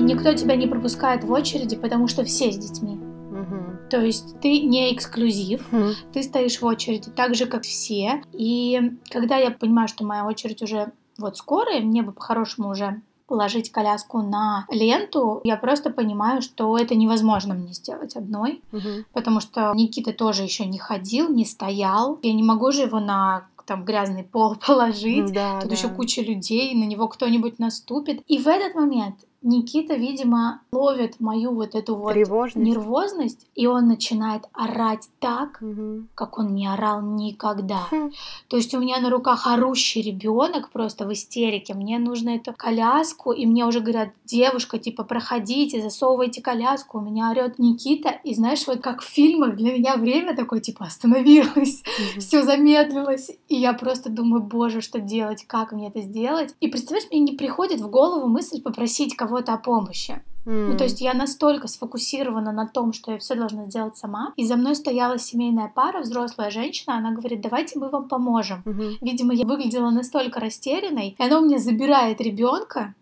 Никто 0.04 0.32
тебя 0.34 0.56
не 0.56 0.66
пропускает 0.66 1.24
в 1.24 1.32
очереди, 1.32 1.76
потому 1.76 2.06
что 2.08 2.24
все 2.24 2.50
с 2.52 2.58
детьми. 2.58 2.94
Мгм. 2.96 3.78
То 3.90 4.00
есть 4.00 4.38
ты 4.40 4.60
не 4.62 4.94
эксклюзив, 4.94 5.66
Хм. 5.70 5.92
ты 6.12 6.22
стоишь 6.22 6.60
в 6.60 6.64
очереди 6.66 7.10
так 7.10 7.34
же, 7.34 7.46
как 7.46 7.62
все. 7.62 8.22
И 8.32 8.92
когда 9.10 9.36
я 9.36 9.50
понимаю, 9.50 9.88
что 9.88 10.04
моя 10.04 10.26
очередь 10.26 10.62
уже 10.62 10.92
вот 11.18 11.36
скоро, 11.36 11.76
и 11.76 11.80
мне 11.82 12.02
бы 12.02 12.12
по-хорошему 12.12 12.70
уже 12.70 13.00
положить 13.26 13.72
коляску 13.72 14.20
на 14.20 14.66
ленту, 14.70 15.40
я 15.44 15.56
просто 15.56 15.88
понимаю, 15.90 16.42
что 16.42 16.76
это 16.76 16.94
невозможно 16.94 17.54
мне 17.54 17.72
сделать 17.72 18.16
одной, 18.16 18.62
Мгм. 18.70 19.06
потому 19.14 19.40
что 19.40 19.72
Никита 19.74 20.12
тоже 20.12 20.42
еще 20.42 20.66
не 20.66 20.78
ходил, 20.78 21.30
не 21.30 21.44
стоял. 21.46 22.18
Я 22.22 22.34
не 22.34 22.42
могу 22.42 22.70
же 22.72 22.82
его 22.82 23.00
на 23.00 23.46
там 23.66 23.84
грязный 23.86 24.24
пол 24.24 24.56
положить. 24.66 25.32
Да, 25.32 25.58
Тут 25.60 25.70
да. 25.70 25.74
еще 25.74 25.88
куча 25.88 26.20
людей, 26.20 26.74
на 26.74 26.84
него 26.84 27.08
кто-нибудь 27.08 27.58
наступит. 27.58 28.20
И 28.26 28.36
в 28.38 28.46
этот 28.46 28.74
момент 28.74 29.16
Никита, 29.44 29.94
видимо, 29.94 30.62
ловит 30.72 31.20
мою 31.20 31.54
вот 31.54 31.74
эту 31.74 31.94
вот 31.96 32.14
Тревожность. 32.14 32.56
нервозность, 32.66 33.46
и 33.54 33.66
он 33.66 33.86
начинает 33.88 34.44
орать 34.54 35.08
так, 35.20 35.60
Мгм. 35.60 36.08
как 36.14 36.38
он 36.38 36.54
не 36.54 36.66
орал 36.66 37.02
никогда. 37.02 37.80
Хм. 37.90 38.10
То 38.48 38.56
есть 38.56 38.74
у 38.74 38.80
меня 38.80 38.98
на 39.00 39.10
руках 39.10 39.46
орущий 39.46 40.00
ребенок 40.00 40.70
просто 40.70 41.06
в 41.06 41.12
истерике. 41.12 41.74
Мне 41.74 41.98
нужно 41.98 42.30
эту 42.30 42.54
коляску, 42.56 43.32
и 43.32 43.44
мне 43.44 43.66
уже 43.66 43.80
говорят, 43.80 44.08
девушка, 44.24 44.78
типа, 44.78 45.04
проходите, 45.04 45.82
засовывайте 45.82 46.40
коляску. 46.40 46.98
У 46.98 47.00
меня 47.02 47.30
орет 47.30 47.58
Никита, 47.58 48.08
и 48.24 48.34
знаешь, 48.34 48.66
вот 48.66 48.80
как 48.80 49.02
в 49.02 49.06
фильмах 49.06 49.56
для 49.56 49.74
меня 49.76 49.96
время 49.96 50.34
такое, 50.34 50.60
типа, 50.60 50.86
остановилось, 50.86 51.82
Мгм. 51.84 52.20
все 52.20 52.42
замедлилось. 52.42 53.30
И 53.48 53.56
я 53.56 53.74
просто 53.74 54.08
думаю, 54.10 54.42
боже, 54.42 54.80
что 54.80 55.00
делать, 55.00 55.44
как 55.46 55.72
мне 55.72 55.88
это 55.88 56.00
сделать? 56.00 56.54
И 56.60 56.68
представляешь, 56.68 57.08
мне 57.10 57.20
не 57.20 57.32
приходит 57.32 57.80
в 57.80 57.90
голову 57.90 58.26
мысль 58.28 58.62
попросить 58.62 59.14
кого-то 59.34 59.54
о 59.54 59.58
помощи. 59.58 60.22
Ну, 60.46 60.72
М. 60.72 60.76
то 60.76 60.84
есть 60.84 61.00
я 61.00 61.14
настолько 61.14 61.68
сфокусирована 61.68 62.52
на 62.52 62.66
том, 62.66 62.92
что 62.92 63.12
я 63.12 63.18
все 63.18 63.34
должна 63.34 63.66
сделать 63.66 63.96
сама. 63.96 64.32
И 64.36 64.44
за 64.44 64.56
мной 64.56 64.74
стояла 64.74 65.18
семейная 65.18 65.72
пара, 65.74 66.00
взрослая 66.00 66.50
женщина. 66.50 66.98
Она 66.98 67.12
говорит, 67.12 67.40
давайте 67.40 67.78
мы 67.78 67.88
вам 67.88 68.08
поможем. 68.08 68.62
Мгм. 68.66 68.98
Видимо, 69.00 69.32
я 69.32 69.46
выглядела 69.46 69.90
настолько 69.90 70.40
растерянной, 70.40 71.16
и 71.18 71.22
она 71.22 71.40
у 71.40 71.44
меня 71.44 71.58
забирает 71.58 72.20
ребенка, 72.20 72.94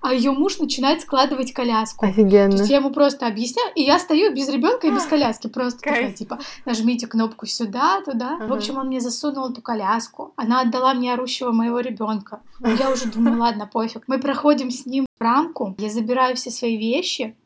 а 0.00 0.12
ее 0.12 0.32
муж 0.32 0.58
начинает 0.58 1.02
складывать 1.02 1.52
коляску. 1.52 2.04
То 2.06 2.10
Офигенно. 2.10 2.52
есть 2.52 2.70
я 2.70 2.76
ему 2.78 2.90
просто 2.90 3.26
объясняю, 3.26 3.70
и 3.74 3.82
я 3.82 3.98
стою 3.98 4.34
без 4.34 4.48
ребенка 4.48 4.86
и 4.86 4.90
без 4.90 5.04
коляски. 5.06 5.46
Просто 5.48 5.80
Кайф. 5.80 5.96
такая, 5.98 6.12
типа, 6.12 6.38
нажмите 6.64 7.06
кнопку 7.06 7.46
сюда, 7.46 8.00
туда. 8.02 8.36
В 8.38 8.42
Ага. 8.44 8.54
общем, 8.56 8.78
он 8.78 8.86
мне 8.88 9.00
засунул 9.00 9.50
эту 9.50 9.62
коляску. 9.62 10.32
Она 10.36 10.62
отдала 10.62 10.94
мне 10.94 11.12
орущего 11.12 11.52
моего 11.52 11.80
ребенка. 11.80 12.40
Я 12.60 12.90
уже 12.90 13.06
думаю, 13.06 13.38
ладно, 13.40 13.66
пофиг. 13.66 14.04
Мы 14.06 14.18
проходим 14.18 14.70
с 14.70 14.86
ним 14.86 15.06
рамку, 15.18 15.74
я 15.78 15.90
забираю 15.90 16.34
все 16.36 16.50
свои 16.50 16.76
вещи, 16.76 17.36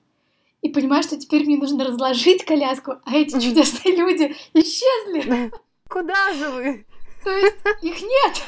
и 0.62 0.70
понимаю, 0.70 1.03
что 1.03 1.18
теперь 1.18 1.44
мне 1.44 1.59
нужно 1.59 1.85
разложить 1.85 2.44
коляску, 2.47 2.94
а 3.05 3.14
эти 3.14 3.38
чудесные 3.38 3.97
люди 3.97 4.35
исчезли. 4.55 5.53
Куда 5.90 6.33
же 6.33 6.49
вы? 6.51 6.87
То 7.23 7.31
есть 7.31 7.57
их 7.83 8.01
нет. 8.01 8.42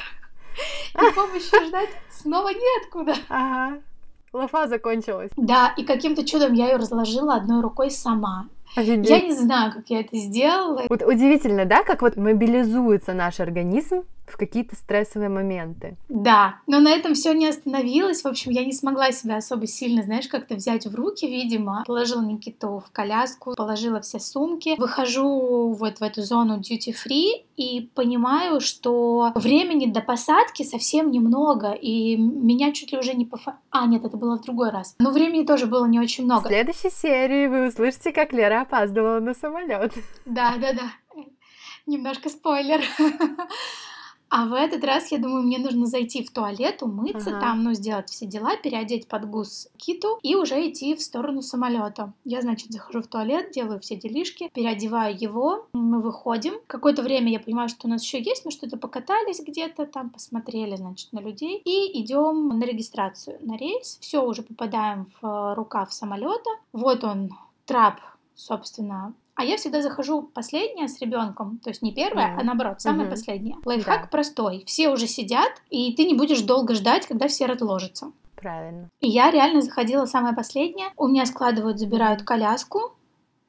И 0.94 1.12
помощи 1.14 1.66
ждать 1.66 1.90
снова 2.10 2.48
неоткуда. 2.48 3.14
Ага. 3.28 3.80
Лафа 4.32 4.68
закончилась. 4.68 5.30
Да, 5.36 5.72
и 5.76 5.84
каким-то 5.84 6.26
чудом 6.26 6.52
я 6.52 6.66
ее 6.66 6.76
разложила 6.76 7.34
одной 7.34 7.62
рукой 7.62 7.90
сама. 7.90 8.48
Офигеть. 8.74 9.08
Я 9.08 9.20
не 9.20 9.32
знаю, 9.32 9.72
как 9.72 9.88
я 9.88 10.00
это 10.00 10.16
сделала. 10.16 10.82
Вот 10.88 11.02
удивительно, 11.02 11.64
да, 11.64 11.82
как 11.82 12.02
вот 12.02 12.16
мобилизуется 12.16 13.12
наш 13.12 13.40
организм 13.40 14.02
в 14.26 14.36
какие-то 14.36 14.74
стрессовые 14.74 15.28
моменты. 15.28 15.96
Да, 16.08 16.56
но 16.66 16.80
на 16.80 16.90
этом 16.90 17.14
все 17.14 17.32
не 17.32 17.46
остановилось. 17.46 18.22
В 18.22 18.26
общем, 18.26 18.50
я 18.50 18.64
не 18.64 18.72
смогла 18.72 19.12
себя 19.12 19.36
особо 19.36 19.68
сильно, 19.68 20.02
знаешь, 20.02 20.26
как-то 20.26 20.56
взять 20.56 20.84
в 20.84 20.94
руки, 20.94 21.26
видимо. 21.26 21.84
Положила 21.86 22.22
Никиту 22.22 22.82
в 22.84 22.90
коляску, 22.90 23.54
положила 23.54 24.00
все 24.00 24.18
сумки. 24.18 24.74
Выхожу 24.78 25.72
вот 25.72 26.00
в 26.00 26.02
эту 26.02 26.22
зону 26.22 26.58
duty 26.58 26.92
free 26.92 27.44
и 27.56 27.88
понимаю, 27.94 28.60
что 28.60 29.32
времени 29.36 29.86
до 29.86 30.00
посадки 30.00 30.64
совсем 30.64 31.10
немного, 31.10 31.72
и 31.72 32.16
меня 32.16 32.72
чуть 32.72 32.92
ли 32.92 32.98
уже 32.98 33.14
не 33.14 33.24
по... 33.24 33.38
А, 33.70 33.86
нет, 33.86 34.04
это 34.04 34.16
было 34.16 34.38
в 34.38 34.42
другой 34.42 34.70
раз. 34.70 34.96
Но 34.98 35.12
времени 35.12 35.46
тоже 35.46 35.66
было 35.66 35.86
не 35.86 36.00
очень 36.00 36.24
В 36.24 36.26
много. 36.26 36.48
следующей 36.48 36.90
серии 36.90 37.46
вы 37.46 37.68
услышите, 37.68 38.12
как 38.12 38.32
Лера 38.32 38.55
опаздывала 38.62 39.20
на 39.20 39.34
самолет. 39.34 39.92
Да, 40.24 40.56
да, 40.58 40.72
да. 40.72 40.92
Немножко 41.86 42.28
спойлер. 42.28 42.82
А 44.28 44.46
в 44.46 44.54
этот 44.54 44.82
раз, 44.82 45.12
я 45.12 45.18
думаю, 45.18 45.44
мне 45.44 45.58
нужно 45.58 45.86
зайти 45.86 46.24
в 46.24 46.32
туалет, 46.32 46.82
умыться 46.82 47.30
Ага. 47.30 47.40
там, 47.40 47.62
ну, 47.62 47.74
сделать 47.74 48.10
все 48.10 48.26
дела, 48.26 48.56
переодеть 48.56 49.06
под 49.06 49.30
гус 49.30 49.68
киту 49.76 50.18
и 50.22 50.34
уже 50.34 50.68
идти 50.68 50.96
в 50.96 51.00
сторону 51.00 51.42
самолета. 51.42 52.12
Я, 52.24 52.42
значит, 52.42 52.72
захожу 52.72 53.02
в 53.02 53.06
туалет, 53.06 53.52
делаю 53.52 53.78
все 53.78 53.94
делишки, 53.94 54.50
переодеваю 54.52 55.16
его, 55.16 55.68
мы 55.74 56.00
выходим. 56.00 56.54
Какое-то 56.66 57.02
время 57.02 57.30
я 57.30 57.38
понимаю, 57.38 57.68
что 57.68 57.86
у 57.86 57.90
нас 57.90 58.02
еще 58.02 58.20
есть, 58.20 58.44
мы 58.44 58.50
что-то 58.50 58.76
покатались 58.76 59.40
где-то 59.40 59.86
там, 59.86 60.10
посмотрели, 60.10 60.74
значит, 60.74 61.12
на 61.12 61.20
людей 61.20 61.62
и 61.64 62.02
идем 62.02 62.48
на 62.48 62.64
регистрацию 62.64 63.38
на 63.42 63.56
рейс. 63.56 63.98
Все, 64.00 64.24
уже 64.24 64.42
попадаем 64.42 65.06
в 65.20 65.54
рукав 65.54 65.92
самолета. 65.92 66.50
Вот 66.72 67.04
он, 67.04 67.30
трап, 67.64 68.00
собственно, 68.36 69.14
а 69.34 69.44
я 69.44 69.56
всегда 69.56 69.82
захожу 69.82 70.22
последняя 70.22 70.88
с 70.88 71.00
ребенком, 71.00 71.58
то 71.58 71.70
есть 71.70 71.82
не 71.82 71.92
первая, 71.92 72.28
Мгм. 72.32 72.40
а 72.40 72.44
наоборот, 72.44 72.80
самая 72.80 73.02
Мгм. 73.06 73.10
последняя. 73.10 73.56
Лайфхак 73.64 74.02
Да. 74.02 74.08
простой. 74.08 74.62
Все 74.66 74.88
уже 74.90 75.06
сидят, 75.06 75.50
и 75.70 75.94
ты 75.94 76.04
не 76.04 76.14
будешь 76.14 76.42
долго 76.42 76.74
ждать, 76.74 77.06
когда 77.06 77.28
все 77.28 77.46
разложатся. 77.46 78.12
Правильно. 78.36 78.88
И 79.00 79.08
я 79.08 79.30
реально 79.30 79.62
заходила 79.62 80.04
самая 80.04 80.34
последняя. 80.34 80.88
У 80.96 81.08
меня 81.08 81.24
складывают, 81.26 81.78
забирают 81.78 82.22
коляску. 82.22 82.92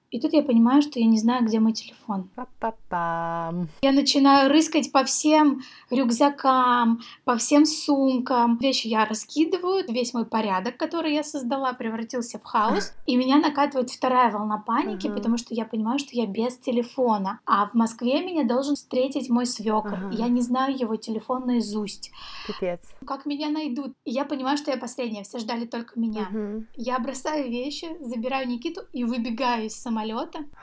И 0.09 0.21
тут 0.21 0.31
я 0.31 0.41
понимаю, 0.41 0.81
что 0.81 0.99
я 1.01 1.05
не 1.05 1.17
знаю, 1.17 1.45
где 1.45 1.59
мой 1.59 1.73
телефон. 1.73 2.29
Па-па-пам. 2.33 3.67
Я 3.81 3.91
начинаю 3.91 4.49
рыскать 4.49 4.89
по 4.93 5.03
всем 5.03 5.61
рюкзакам, 5.89 7.01
по 7.25 7.35
всем 7.35 7.65
сумкам. 7.65 8.55
Вещи 8.57 8.87
я 8.87 9.05
раскидываю, 9.05 9.83
весь 9.91 10.13
мой 10.13 10.25
порядок, 10.25 10.77
который 10.77 11.13
я 11.13 11.23
создала, 11.23 11.73
превратился 11.73 12.39
в 12.39 12.43
хаос. 12.43 12.93
И 13.05 13.17
меня 13.17 13.37
накатывает 13.37 13.89
вторая 13.89 14.31
волна 14.31 14.57
паники, 14.65 15.07
Ага. 15.07 15.17
потому 15.17 15.37
что 15.37 15.53
я 15.53 15.65
понимаю, 15.65 15.99
что 15.99 16.11
я 16.13 16.25
без 16.25 16.55
телефона. 16.57 17.41
А 17.45 17.67
в 17.67 17.73
Москве 17.73 18.21
меня 18.25 18.45
должен 18.45 18.75
встретить 18.75 19.29
мой 19.29 19.45
свекр. 19.45 19.93
Ага. 19.93 20.09
Я 20.13 20.29
не 20.29 20.41
знаю 20.41 20.73
его 20.77 20.95
телефон 20.95 21.45
наизусть. 21.47 22.11
Пипец. 22.47 22.79
Как 23.05 23.25
меня 23.25 23.49
найдут? 23.49 23.91
И 24.05 24.11
я 24.11 24.23
понимаю, 24.23 24.57
что 24.57 24.71
я 24.71 24.77
последняя, 24.77 25.23
все 25.23 25.39
ждали 25.39 25.65
только 25.65 25.99
меня. 25.99 26.27
Мгм. 26.29 26.67
Я 26.77 26.97
бросаю 26.99 27.49
вещи, 27.49 27.87
забираю 27.99 28.47
Никиту 28.47 28.83
и 28.93 29.03
выбегаю 29.03 29.65
из 29.65 29.75
самолета. 29.75 29.96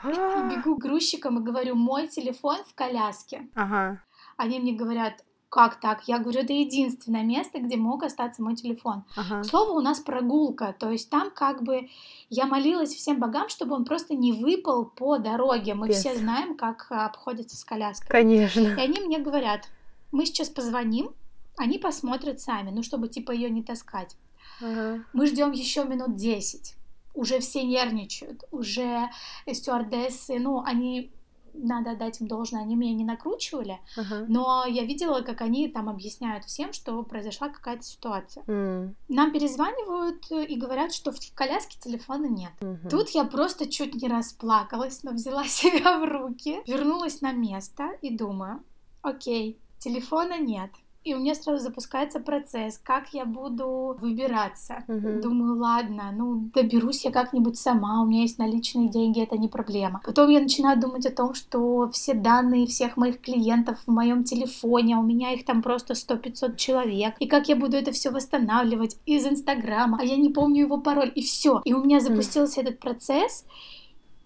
И 0.05 0.09
бегу 0.57 0.77
к 0.77 0.83
грузчикам 0.83 1.39
и 1.39 1.43
говорю, 1.43 1.75
мой 1.75 2.09
телефон 2.09 2.59
в 2.67 2.75
коляске. 2.75 3.49
Ага. 3.55 4.01
Они 4.37 4.59
мне 4.59 4.73
говорят, 4.73 5.25
как 5.55 5.79
так? 5.79 6.09
Я 6.09 6.19
говорю, 6.19 6.41
это 6.41 6.53
единственное 6.53 7.23
место, 7.23 7.61
где 7.61 7.77
мог 7.77 8.03
остаться 8.03 8.43
мой 8.43 8.57
телефон. 8.57 9.05
Ага. 9.17 9.43
К 9.43 9.45
слову, 9.45 9.79
у 9.79 9.81
нас 9.81 10.01
прогулка, 10.01 10.75
то 10.77 10.91
есть 10.91 11.11
там 11.11 11.31
как 11.31 11.63
бы 11.63 11.89
я 12.29 12.47
молилась 12.47 12.93
всем 12.93 13.21
богам, 13.21 13.49
чтобы 13.49 13.77
он 13.77 13.85
просто 13.85 14.15
не 14.15 14.33
выпал 14.33 14.85
по 14.85 15.19
дороге. 15.19 15.75
Мы 15.75 15.89
Пес. 15.89 16.01
все 16.01 16.17
знаем, 16.17 16.57
как 16.57 16.89
а, 16.91 17.07
обходится 17.07 17.57
с 17.57 17.65
коляской. 17.65 18.09
Конечно. 18.09 18.61
И 18.61 18.81
они 18.81 18.99
мне 19.01 19.21
говорят, 19.21 19.69
мы 20.11 20.27
сейчас 20.27 20.49
позвоним, 20.49 21.13
они 21.57 21.79
посмотрят 21.79 22.41
сами, 22.41 22.71
ну, 22.71 22.83
чтобы 22.83 23.07
типа 23.07 23.31
ее 23.31 23.49
не 23.49 23.63
таскать. 23.63 24.17
Ага. 24.61 25.05
Мы 25.13 25.27
ждем 25.29 25.53
еще 25.53 25.85
минут 25.85 26.17
10. 26.17 26.75
Уже 27.15 27.39
все 27.39 27.63
нервничают, 27.63 28.45
уже 28.51 29.09
стюардессы, 29.53 30.39
ну, 30.39 30.63
они, 30.65 31.13
надо 31.53 31.95
дать 31.95 32.21
им 32.21 32.27
должное, 32.27 32.63
они 32.63 32.75
меня 32.75 32.95
не 32.95 33.05
накручивали, 33.05 33.79
Ага. 33.97 34.25
но 34.29 34.65
я 34.67 34.85
видела, 34.85 35.21
как 35.21 35.41
они 35.41 35.69
там 35.69 35.89
объясняют 35.89 36.45
всем, 36.45 36.73
что 36.73 37.03
произошла 37.05 37.49
какая-то 37.49 37.85
ситуация. 37.85 38.43
М. 38.49 38.97
Нам 39.09 39.33
перезванивают 39.33 40.29
и 40.31 40.57
говорят, 40.57 40.93
что 40.93 41.13
в 41.13 41.19
коляске 41.35 41.79
телефона 41.79 42.27
нет. 42.27 42.53
Мгм. 42.61 42.89
Тут 42.89 43.11
я 43.11 43.25
просто 43.25 43.71
чуть 43.71 43.95
не 43.95 44.09
расплакалась, 44.09 45.05
но 45.05 45.13
взяла 45.13 45.45
себя 45.49 45.99
в 46.01 46.05
руки, 46.05 46.61
вернулась 46.67 47.21
на 47.21 47.33
место 47.33 47.91
и 48.03 48.17
думаю, 48.17 48.63
окей, 49.03 49.59
телефона 49.79 50.39
нет. 50.41 50.71
И 51.05 51.15
у 51.15 51.19
меня 51.19 51.35
сразу 51.35 51.63
запускается 51.63 52.19
процесс, 52.19 52.81
как 52.83 53.13
я 53.13 53.27
буду 53.27 53.95
выбираться. 54.01 54.85
Мгм. 54.89 55.21
Думаю, 55.21 55.59
ладно, 55.61 56.11
ну 56.17 56.51
доберусь 56.55 57.05
я 57.05 57.11
как-нибудь 57.11 57.59
сама, 57.59 58.03
у 58.03 58.07
меня 58.07 58.23
есть 58.23 58.39
наличные 58.39 58.89
деньги, 58.89 59.23
это 59.23 59.37
не 59.37 59.49
проблема. 59.49 60.01
Потом 60.05 60.31
я 60.31 60.41
начинаю 60.41 60.81
думать 60.81 61.05
о 61.05 61.11
том, 61.11 61.35
что 61.35 61.91
все 61.91 62.15
данные 62.15 62.67
всех 62.67 62.97
моих 62.97 63.21
клиентов 63.21 63.79
в 63.87 63.91
моем 63.91 64.25
телефоне, 64.25 64.97
у 64.97 65.03
меня 65.03 65.33
их 65.33 65.45
там 65.45 65.63
просто 65.63 65.93
100-500 65.93 66.57
человек, 66.57 67.15
и 67.19 67.27
как 67.27 67.49
я 67.49 67.57
буду 67.57 67.77
это 67.77 67.93
все 67.93 68.11
восстанавливать 68.11 68.97
из 69.05 69.27
Инстаграма, 69.27 69.99
а 70.01 70.05
я 70.05 70.17
не 70.17 70.31
помню 70.31 70.63
его 70.63 70.79
пароль, 70.79 71.13
и 71.15 71.21
все. 71.21 71.61
И 71.67 71.75
у 71.75 71.85
меня 71.85 72.01
запустился 72.01 72.63
этот 72.63 72.79
процесс, 72.79 73.45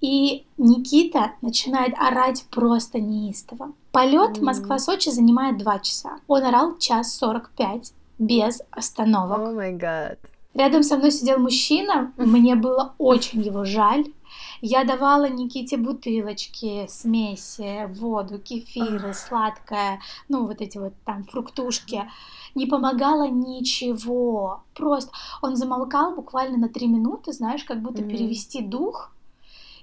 и 0.00 0.46
Никита 0.58 1.32
начинает 1.42 1.94
орать 1.98 2.46
просто 2.50 3.00
неистово. 3.00 3.72
Полет. 3.98 4.40
Москва-Сочи 4.40 5.08
занимает 5.08 5.58
2 5.58 5.78
часа. 5.80 6.20
Он 6.28 6.44
орал 6.44 6.78
час 6.78 7.16
45 7.16 7.92
без 8.20 8.62
остановок. 8.70 9.40
О 9.40 9.50
май 9.50 9.72
гад. 9.72 10.20
Рядом 10.54 10.84
со 10.84 10.96
мной 10.96 11.10
сидел 11.10 11.40
мужчина, 11.40 12.12
мне 12.16 12.54
было 12.54 12.94
очень 12.98 13.42
его 13.42 13.64
жаль. 13.64 14.04
Я 14.60 14.84
давала 14.84 15.28
Никите 15.28 15.76
бутылочки, 15.76 16.86
смеси, 16.88 17.92
воду, 17.92 18.38
кефиры, 18.38 19.14
сладкое, 19.14 20.00
ну 20.28 20.46
вот 20.46 20.60
эти 20.60 20.78
вот 20.78 20.92
там 21.04 21.24
фруктушки. 21.24 22.08
Не 22.54 22.66
помогало 22.66 23.26
ничего. 23.28 24.62
Просто 24.74 25.10
он 25.42 25.56
замолкал 25.56 26.14
буквально 26.14 26.56
на 26.56 26.68
три 26.68 26.86
минуты, 26.86 27.32
знаешь, 27.32 27.64
как 27.64 27.82
будто 27.82 28.04
перевести 28.04 28.62
дух 28.62 29.10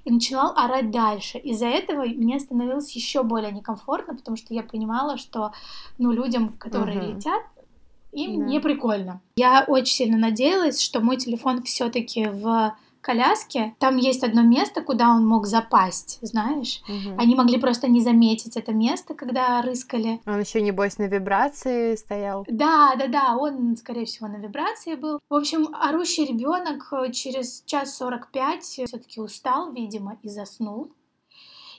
и 0.06 0.12
начинал 0.12 0.54
орать 0.56 0.92
дальше. 0.92 1.40
Из-за 1.40 1.66
этого 1.66 2.04
мне 2.04 2.40
становилось 2.40 2.96
еще 2.96 3.24
более 3.24 3.52
некомфортно, 3.52 4.16
потому 4.16 4.38
что 4.38 4.54
я 4.54 4.64
понимала, 4.64 5.18
что 5.18 5.52
ну, 5.98 6.12
людям, 6.12 6.50
которые 6.60 7.00
uh-huh. 7.00 7.16
летят, 7.16 7.42
им 8.12 8.40
да. 8.40 8.46
не 8.46 8.60
прикольно. 8.60 9.22
Я 9.36 9.66
очень 9.68 9.96
сильно 9.96 10.18
надеялась, 10.18 10.80
что 10.80 11.02
мой 11.02 11.18
телефон 11.18 11.64
все-таки 11.64 12.28
в 12.28 12.76
коляске, 13.06 13.76
там 13.80 13.98
есть 13.98 14.24
одно 14.24 14.42
место, 14.42 14.82
куда 14.82 15.10
он 15.10 15.28
мог 15.28 15.46
запасть, 15.46 16.18
знаешь. 16.22 16.82
Угу. 16.90 17.16
Они 17.20 17.36
могли 17.36 17.60
просто 17.60 17.88
не 17.88 18.02
заметить 18.02 18.58
это 18.58 18.74
место, 18.74 19.14
когда 19.14 19.62
рыскали. 19.62 20.20
Он 20.26 20.40
еще, 20.40 20.62
небось, 20.62 20.98
на 20.98 21.04
вибрации 21.04 21.96
стоял. 21.96 22.46
Да, 22.50 22.96
да, 22.98 23.08
да, 23.08 23.38
он, 23.38 23.78
скорее 23.78 24.06
всего, 24.06 24.28
на 24.28 24.38
вибрации 24.38 24.96
был. 24.96 25.20
В 25.30 25.36
общем, 25.36 25.68
орущий 25.80 26.26
ребенок 26.26 26.92
через 27.12 27.62
час 27.66 27.96
сорок 27.96 28.32
пять 28.32 28.64
все-таки 28.64 29.22
устал, 29.22 29.72
видимо, 29.72 30.18
и 30.24 30.30
заснул. 30.30 30.92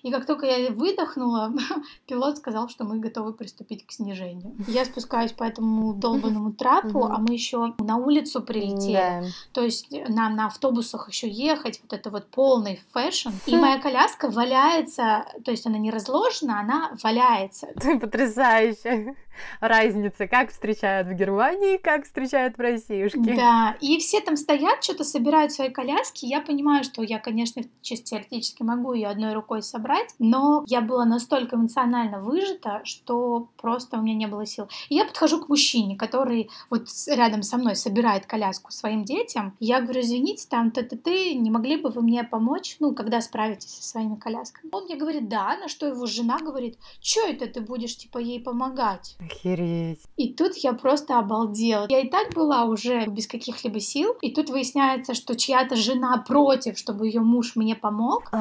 И 0.03 0.11
как 0.11 0.27
только 0.27 0.47
я 0.47 0.71
выдохнула, 0.71 1.53
пилот 2.07 2.39
сказал, 2.39 2.69
что 2.69 2.85
мы 2.85 2.99
готовы 2.99 3.33
приступить 3.33 3.87
к 3.87 3.93
снижению. 3.93 4.55
Я 4.69 4.85
спускаюсь 4.85 5.33
по 5.33 5.45
этому 5.45 5.95
долбанному 5.95 6.53
трапу, 6.53 7.05
а 7.05 7.19
мы 7.19 7.35
еще 7.35 7.75
на 7.79 7.97
улицу 7.97 8.43
прилетели. 8.43 9.25
То 9.53 9.63
есть 9.63 9.89
нам 10.09 10.37
на 10.37 10.47
автобусах 10.47 11.09
еще 11.09 11.29
ехать, 11.29 11.81
вот 11.83 11.93
это 11.93 12.11
вот 12.11 12.29
полный 12.29 12.81
fashion. 12.93 13.31
И 13.47 13.57
моя 13.57 13.79
коляска 13.79 14.29
валяется, 14.29 15.27
то 15.45 15.51
есть 15.51 15.67
она 15.67 15.79
не 15.79 15.91
разложена, 15.91 16.61
она 16.61 16.93
валяется. 17.03 17.69
Потрясающе 18.01 19.15
разница, 19.61 20.27
как 20.27 20.51
встречают 20.51 21.09
в 21.09 21.13
Германии, 21.13 21.77
как 21.77 22.05
встречают 22.05 22.57
в 22.57 22.61
Россиюшке. 22.61 23.35
Да, 23.37 23.77
и 23.81 23.99
все 23.99 24.21
там 24.21 24.37
стоят, 24.37 24.83
что-то 24.83 25.05
собирают 25.05 25.53
свои 25.53 25.71
коляски. 25.71 26.27
Я 26.27 26.41
понимаю, 26.41 26.85
что 26.85 27.03
я, 27.03 27.19
конечно, 27.19 27.63
чисто 27.83 28.07
теоретически 28.07 28.63
могу 28.63 28.93
ее 28.93 29.09
одной 29.09 29.35
рукой 29.35 29.63
собрать, 29.63 29.96
но 30.19 30.65
я 30.67 30.81
была 30.81 31.05
настолько 31.05 31.57
эмоционально 31.57 32.21
выжата, 32.21 32.81
что 32.85 33.49
просто 33.57 33.99
у 33.99 34.03
меня 34.03 34.15
не 34.15 34.27
было 34.27 34.47
сил. 34.47 34.69
И 34.89 34.95
я 34.95 35.05
подхожу 35.05 35.41
к 35.43 35.49
мужчине, 35.49 35.97
который 35.97 36.51
вот 36.71 36.87
рядом 37.09 37.43
со 37.43 37.57
мной 37.57 37.77
собирает 37.77 38.27
коляску 38.27 38.73
своим 38.73 39.05
детям. 39.05 39.57
Я 39.61 39.81
говорю, 39.81 40.01
извините, 40.01 40.47
там 40.49 40.71
ты-ты-ты, 40.71 41.35
не 41.35 41.51
могли 41.51 41.77
бы 41.77 41.91
вы 41.91 42.03
мне 42.03 42.25
помочь, 42.25 42.77
ну, 42.81 42.95
когда 42.95 43.21
справитесь 43.21 43.75
со 43.75 43.83
своими 43.83 44.17
колясками? 44.17 44.69
Он 44.73 44.85
мне 44.85 44.97
говорит, 44.97 45.29
да, 45.29 45.57
на 45.57 45.69
что 45.69 45.87
его 45.87 46.07
жена 46.07 46.39
говорит, 46.39 46.79
что 47.01 47.21
это 47.27 47.47
ты 47.47 47.61
будешь, 47.61 47.97
типа, 47.97 48.19
ей 48.19 48.41
помогать? 48.41 49.17
Охереть. 49.19 50.01
И 50.17 50.33
тут 50.33 50.57
я 50.57 50.73
просто 50.73 51.19
обалдела. 51.19 51.87
Я 51.89 52.01
и 52.01 52.09
так 52.09 52.35
была 52.35 52.65
уже 52.65 53.07
без 53.07 53.27
каких-либо 53.27 53.81
сил, 53.81 54.15
и 54.21 54.31
тут 54.31 54.51
выясняется, 54.51 55.15
что 55.15 55.37
чья-то 55.37 55.77
жена 55.77 56.19
против, 56.19 56.79
чтобы 56.79 57.07
ее 57.07 57.21
муж 57.21 57.57
мне 57.57 57.75
помог. 57.75 58.31
Ой. 58.33 58.41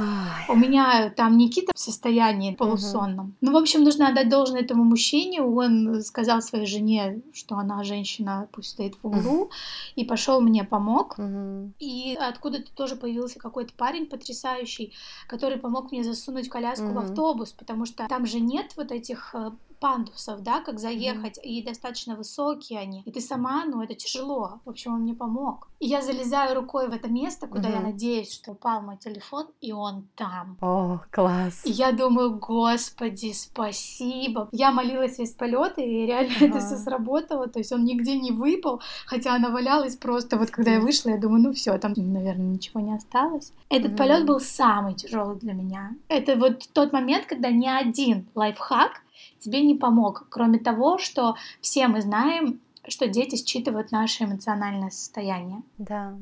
У 0.50 0.56
меня 0.56 1.10
там 1.10 1.35
Никита 1.36 1.72
в 1.76 1.80
состоянии 1.80 2.56
полусонном. 2.56 3.28
Угу. 3.28 3.36
Ну, 3.42 3.52
в 3.54 3.58
общем, 3.58 3.84
нужно 3.84 4.10
отдать 4.10 4.30
должное 4.30 4.62
этому 4.62 4.84
мужчине. 4.84 5.42
Он 5.42 6.02
сказал 6.02 6.42
своей 6.42 6.66
жене, 6.66 7.22
что 7.34 7.56
она 7.56 7.84
женщина, 7.84 8.48
пусть 8.52 8.72
стоит 8.72 8.96
в 8.96 9.08
углу, 9.08 9.44
угу. 9.44 9.52
и 9.96 10.06
пошел 10.06 10.42
мне 10.42 10.64
помог. 10.64 11.18
Угу. 11.18 11.74
И 11.80 12.18
откуда-то 12.20 12.74
тоже 12.76 12.96
появился 12.96 13.40
какой-то 13.40 13.74
парень 13.74 14.06
потрясающий, 14.06 14.94
который 15.28 15.58
помог 15.58 15.92
мне 15.92 16.04
засунуть 16.04 16.50
коляску 16.50 16.88
угу. 16.88 16.96
в 16.96 16.98
автобус, 17.00 17.52
потому 17.52 17.86
что 17.86 18.08
там 18.08 18.26
же 18.26 18.40
нет 18.40 18.74
вот 18.78 18.92
этих 18.92 19.34
э, 19.34 19.52
пандусов, 19.86 20.42
да, 20.42 20.62
как 20.62 20.80
заехать, 20.80 21.38
mm-hmm. 21.38 21.44
и 21.44 21.64
достаточно 21.64 22.16
высокие 22.16 22.80
они. 22.80 23.04
И 23.06 23.12
ты 23.12 23.22
сама, 23.22 23.66
ну, 23.66 23.84
это 23.84 23.94
тяжело. 23.94 24.60
В 24.66 24.70
общем, 24.72 24.96
он 24.96 25.02
мне 25.02 25.14
помог. 25.14 25.68
И 25.80 25.86
я 25.86 26.02
залезаю 26.02 26.56
рукой 26.56 26.90
в 26.90 26.92
это 26.92 27.08
место, 27.08 27.46
куда 27.46 27.70
mm-hmm. 27.70 27.74
я 27.74 27.82
надеюсь, 27.82 28.34
что 28.34 28.54
упал 28.54 28.82
мой 28.82 28.98
телефон, 28.98 29.46
и 29.62 29.74
он 29.74 30.08
там. 30.16 30.58
О, 30.60 31.02
класс. 31.12 31.62
И 31.66 31.70
я 31.70 31.92
думаю, 31.92 32.40
господи, 32.40 33.32
спасибо. 33.34 34.50
Я 34.52 34.72
молилась 34.72 35.20
весь 35.20 35.34
полет, 35.34 35.78
и 35.78 36.08
реально 36.08 36.34
uh-huh. 36.34 36.50
это 36.50 36.60
все 36.62 36.78
сработало. 36.78 37.48
То 37.48 37.60
есть 37.60 37.72
он 37.72 37.86
нигде 37.86 38.18
не 38.18 38.32
выпал, 38.32 38.82
хотя 39.06 39.36
она 39.36 39.50
валялась 39.50 39.96
просто. 39.98 40.38
Вот 40.38 40.50
когда 40.50 40.72
я 40.72 40.80
вышла, 40.80 41.12
я 41.12 41.20
думаю, 41.20 41.44
ну 41.44 41.54
все, 41.54 41.78
там, 41.78 41.94
наверное, 41.96 42.48
ничего 42.48 42.80
не 42.80 42.96
осталось. 42.96 43.54
Этот 43.70 43.92
mm-hmm. 43.92 43.98
полет 43.98 44.26
был 44.26 44.40
самый 44.40 44.96
тяжелый 44.96 45.38
для 45.38 45.54
меня. 45.54 45.92
Это 46.08 46.36
вот 46.38 46.68
тот 46.74 46.92
момент, 46.92 47.28
когда 47.28 47.52
ни 47.52 47.68
один 47.68 48.26
лайфхак 48.34 49.05
тебе 49.40 49.62
не 49.62 49.76
помог, 49.76 50.28
кроме 50.30 50.60
того, 50.60 50.98
что 50.98 51.36
все 51.62 51.88
мы 51.88 52.02
знаем, 52.02 52.60
что 52.88 53.08
дети 53.08 53.36
считывают 53.36 53.92
наше 53.92 54.26
эмоциональное 54.26 54.90
состояние. 54.90 55.62
Да. 55.78 56.16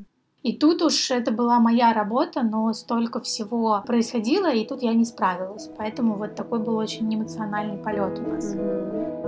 И 0.44 0.58
тут 0.58 0.82
уж 0.82 1.12
это 1.12 1.32
была 1.32 1.60
моя 1.60 1.94
работа, 1.94 2.44
но 2.44 2.74
столько 2.74 3.22
всего 3.22 3.82
происходило, 3.88 4.52
и 4.54 4.68
тут 4.68 4.84
я 4.84 4.94
не 4.94 5.06
справилась. 5.06 5.70
Поэтому 5.78 6.16
вот 6.16 6.36
такой 6.36 6.60
был 6.60 6.76
очень 6.76 7.14
эмоциональный 7.16 7.78
полет 7.78 8.20
у 8.20 8.30
нас. 8.30 8.54
Mm-hmm. 8.54 9.23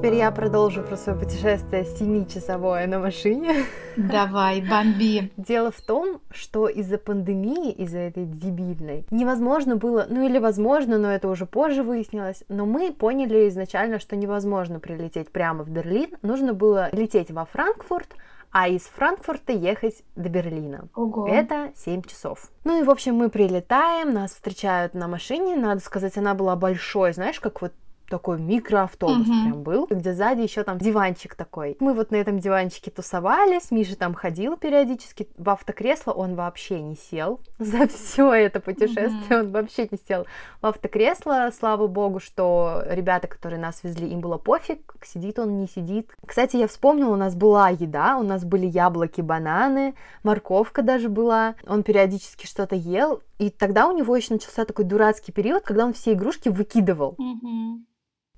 Теперь 0.00 0.14
я 0.14 0.30
продолжу 0.30 0.82
про 0.82 0.96
свое 0.96 1.18
путешествие 1.18 1.82
7-часовое 1.82 2.86
на 2.86 3.00
машине. 3.00 3.66
Давай, 3.98 4.62
бомби. 4.62 5.30
Дело 5.36 5.70
в 5.70 5.82
том, 5.82 6.22
что 6.30 6.68
из-за 6.68 6.96
пандемии, 6.96 7.70
из-за 7.72 7.98
этой 7.98 8.24
дебильной, 8.24 9.04
невозможно 9.10 9.76
было, 9.76 10.06
ну 10.08 10.26
или 10.26 10.38
возможно, 10.38 10.96
но 10.96 11.12
это 11.12 11.28
уже 11.28 11.44
позже 11.44 11.82
выяснилось, 11.82 12.44
но 12.48 12.64
мы 12.64 12.94
поняли 12.94 13.46
изначально, 13.50 13.98
что 13.98 14.16
невозможно 14.16 14.80
прилететь 14.80 15.28
прямо 15.28 15.64
в 15.64 15.68
Берлин, 15.68 16.16
нужно 16.22 16.54
было 16.54 16.88
лететь 16.92 17.30
во 17.30 17.44
Франкфурт, 17.44 18.14
а 18.52 18.68
из 18.68 18.84
Франкфурта 18.84 19.52
ехать 19.52 20.02
до 20.16 20.30
Берлина. 20.30 20.88
Ого. 20.94 21.28
Это 21.28 21.72
7 21.76 22.00
часов. 22.04 22.50
Ну 22.64 22.80
и, 22.80 22.84
в 22.84 22.90
общем, 22.90 23.16
мы 23.16 23.28
прилетаем, 23.28 24.14
нас 24.14 24.30
встречают 24.30 24.94
на 24.94 25.08
машине, 25.08 25.56
надо 25.56 25.82
сказать, 25.82 26.16
она 26.16 26.32
была 26.32 26.56
большой, 26.56 27.12
знаешь, 27.12 27.38
как 27.38 27.60
вот 27.60 27.74
такой 28.10 28.38
микроавтобус 28.38 29.26
mm-hmm. 29.26 29.44
прям 29.44 29.62
был, 29.62 29.86
где 29.88 30.12
сзади 30.12 30.42
еще 30.42 30.64
там 30.64 30.78
диванчик 30.78 31.34
такой. 31.34 31.76
Мы 31.80 31.94
вот 31.94 32.10
на 32.10 32.16
этом 32.16 32.38
диванчике 32.38 32.90
тусовались, 32.90 33.70
Миша 33.70 33.96
там 33.96 34.14
ходил 34.14 34.56
периодически, 34.56 35.28
в 35.38 35.48
автокресло 35.48 36.12
он 36.12 36.34
вообще 36.34 36.82
не 36.82 36.96
сел 36.96 37.40
за 37.58 37.86
все 37.86 38.32
это 38.32 38.60
путешествие, 38.60 39.14
mm-hmm. 39.30 39.40
он 39.40 39.52
вообще 39.52 39.88
не 39.90 39.98
сел 40.06 40.26
в 40.60 40.66
автокресло, 40.66 41.50
слава 41.58 41.86
богу, 41.86 42.20
что 42.20 42.82
ребята, 42.86 43.28
которые 43.28 43.60
нас 43.60 43.82
везли, 43.82 44.08
им 44.08 44.20
было 44.20 44.36
пофиг, 44.36 44.94
сидит 45.04 45.38
он, 45.38 45.58
не 45.58 45.68
сидит. 45.68 46.10
Кстати, 46.26 46.56
я 46.56 46.66
вспомнила, 46.66 47.12
у 47.12 47.16
нас 47.16 47.34
была 47.34 47.70
еда, 47.70 48.18
у 48.18 48.22
нас 48.22 48.44
были 48.44 48.66
яблоки, 48.66 49.20
бананы, 49.20 49.94
морковка 50.24 50.82
даже 50.82 51.08
была, 51.08 51.54
он 51.66 51.84
периодически 51.84 52.46
что-то 52.46 52.74
ел, 52.74 53.22
и 53.38 53.50
тогда 53.50 53.86
у 53.86 53.96
него 53.96 54.16
еще 54.16 54.34
начался 54.34 54.64
такой 54.64 54.84
дурацкий 54.84 55.32
период, 55.32 55.62
когда 55.62 55.86
он 55.86 55.92
все 55.92 56.12
игрушки 56.12 56.48
выкидывал. 56.48 57.16
Mm-hmm. 57.18 57.90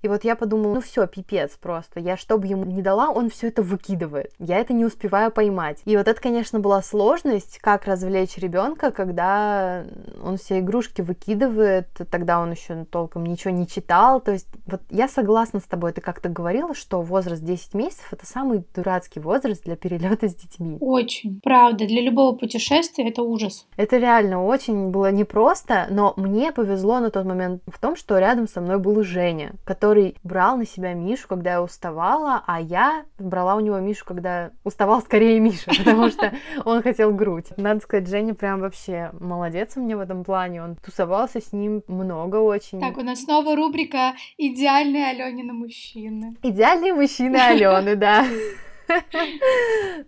И 0.02 0.08
вот 0.08 0.24
я 0.24 0.34
подумала, 0.34 0.74
ну 0.74 0.80
все, 0.80 1.06
пипец 1.06 1.56
просто. 1.60 2.00
Я 2.00 2.16
что 2.16 2.36
бы 2.38 2.46
ему 2.46 2.64
не 2.64 2.82
дала, 2.82 3.10
он 3.10 3.30
все 3.30 3.48
это 3.48 3.62
выкидывает. 3.62 4.32
Я 4.38 4.58
это 4.58 4.72
не 4.72 4.84
успеваю 4.84 5.30
поймать. 5.30 5.80
И 5.84 5.96
вот 5.96 6.08
это, 6.08 6.20
конечно, 6.20 6.58
была 6.58 6.82
сложность, 6.82 7.58
как 7.60 7.86
развлечь 7.86 8.36
ребенка, 8.36 8.90
когда 8.90 9.84
он 10.22 10.36
все 10.38 10.58
игрушки 10.58 11.02
выкидывает, 11.02 11.88
тогда 12.10 12.40
он 12.40 12.50
еще 12.50 12.84
толком 12.90 13.24
ничего 13.24 13.52
не 13.52 13.68
читал. 13.68 14.20
То 14.20 14.32
есть 14.32 14.48
вот 14.66 14.80
я 14.90 15.06
согласна 15.06 15.60
с 15.60 15.64
тобой, 15.64 15.92
ты 15.92 16.00
как-то 16.00 16.28
говорила, 16.28 16.74
что 16.74 17.00
возраст 17.00 17.42
10 17.42 17.74
месяцев 17.74 18.12
это 18.12 18.26
самый 18.26 18.64
дурацкий 18.74 19.20
возраст 19.20 19.62
для 19.64 19.76
перелета 19.76 20.28
с 20.28 20.34
детьми. 20.34 20.78
Очень. 20.80 21.40
Правда, 21.42 21.86
для 21.86 22.02
любого 22.02 22.34
путешествия 22.34 23.08
это 23.08 23.22
ужас. 23.22 23.66
Это 23.76 23.98
реально 23.98 24.44
очень 24.44 24.90
было 24.90 25.12
непросто, 25.12 25.86
но 25.90 26.12
мне 26.16 26.50
повезло 26.50 26.98
на 26.98 27.10
тот 27.10 27.24
момент 27.24 27.62
в 27.66 27.78
том, 27.78 27.94
что 27.94 28.18
рядом 28.18 28.48
со 28.48 28.60
мной 28.60 28.78
был 28.78 29.02
Женя, 29.02 29.52
который 29.64 29.91
который 29.92 30.16
брал 30.24 30.56
на 30.56 30.64
себя 30.64 30.94
Мишу, 30.94 31.28
когда 31.28 31.50
я 31.50 31.62
уставала, 31.62 32.42
а 32.46 32.62
я 32.62 33.04
брала 33.18 33.56
у 33.56 33.60
него 33.60 33.78
Мишу, 33.78 34.06
когда 34.06 34.50
уставал 34.64 35.02
скорее 35.02 35.38
Миша, 35.38 35.70
потому 35.78 36.08
что 36.08 36.32
он 36.64 36.82
хотел 36.82 37.12
грудь. 37.12 37.48
Надо 37.58 37.80
сказать, 37.80 38.08
Женя 38.08 38.32
прям 38.32 38.60
вообще 38.60 39.10
молодец 39.20 39.76
у 39.76 39.80
меня 39.80 39.98
в 39.98 40.00
этом 40.00 40.24
плане. 40.24 40.62
Он 40.62 40.76
тусовался 40.76 41.42
с 41.42 41.52
ним 41.52 41.82
много 41.88 42.36
очень. 42.36 42.80
Так, 42.80 42.96
у 42.96 43.02
нас 43.02 43.20
снова 43.20 43.54
рубрика 43.54 44.14
«Идеальные 44.38 45.08
Аленины 45.08 45.52
мужчины». 45.52 46.36
Идеальные 46.42 46.94
мужчины 46.94 47.36
Алены, 47.36 47.94
да. 47.94 48.24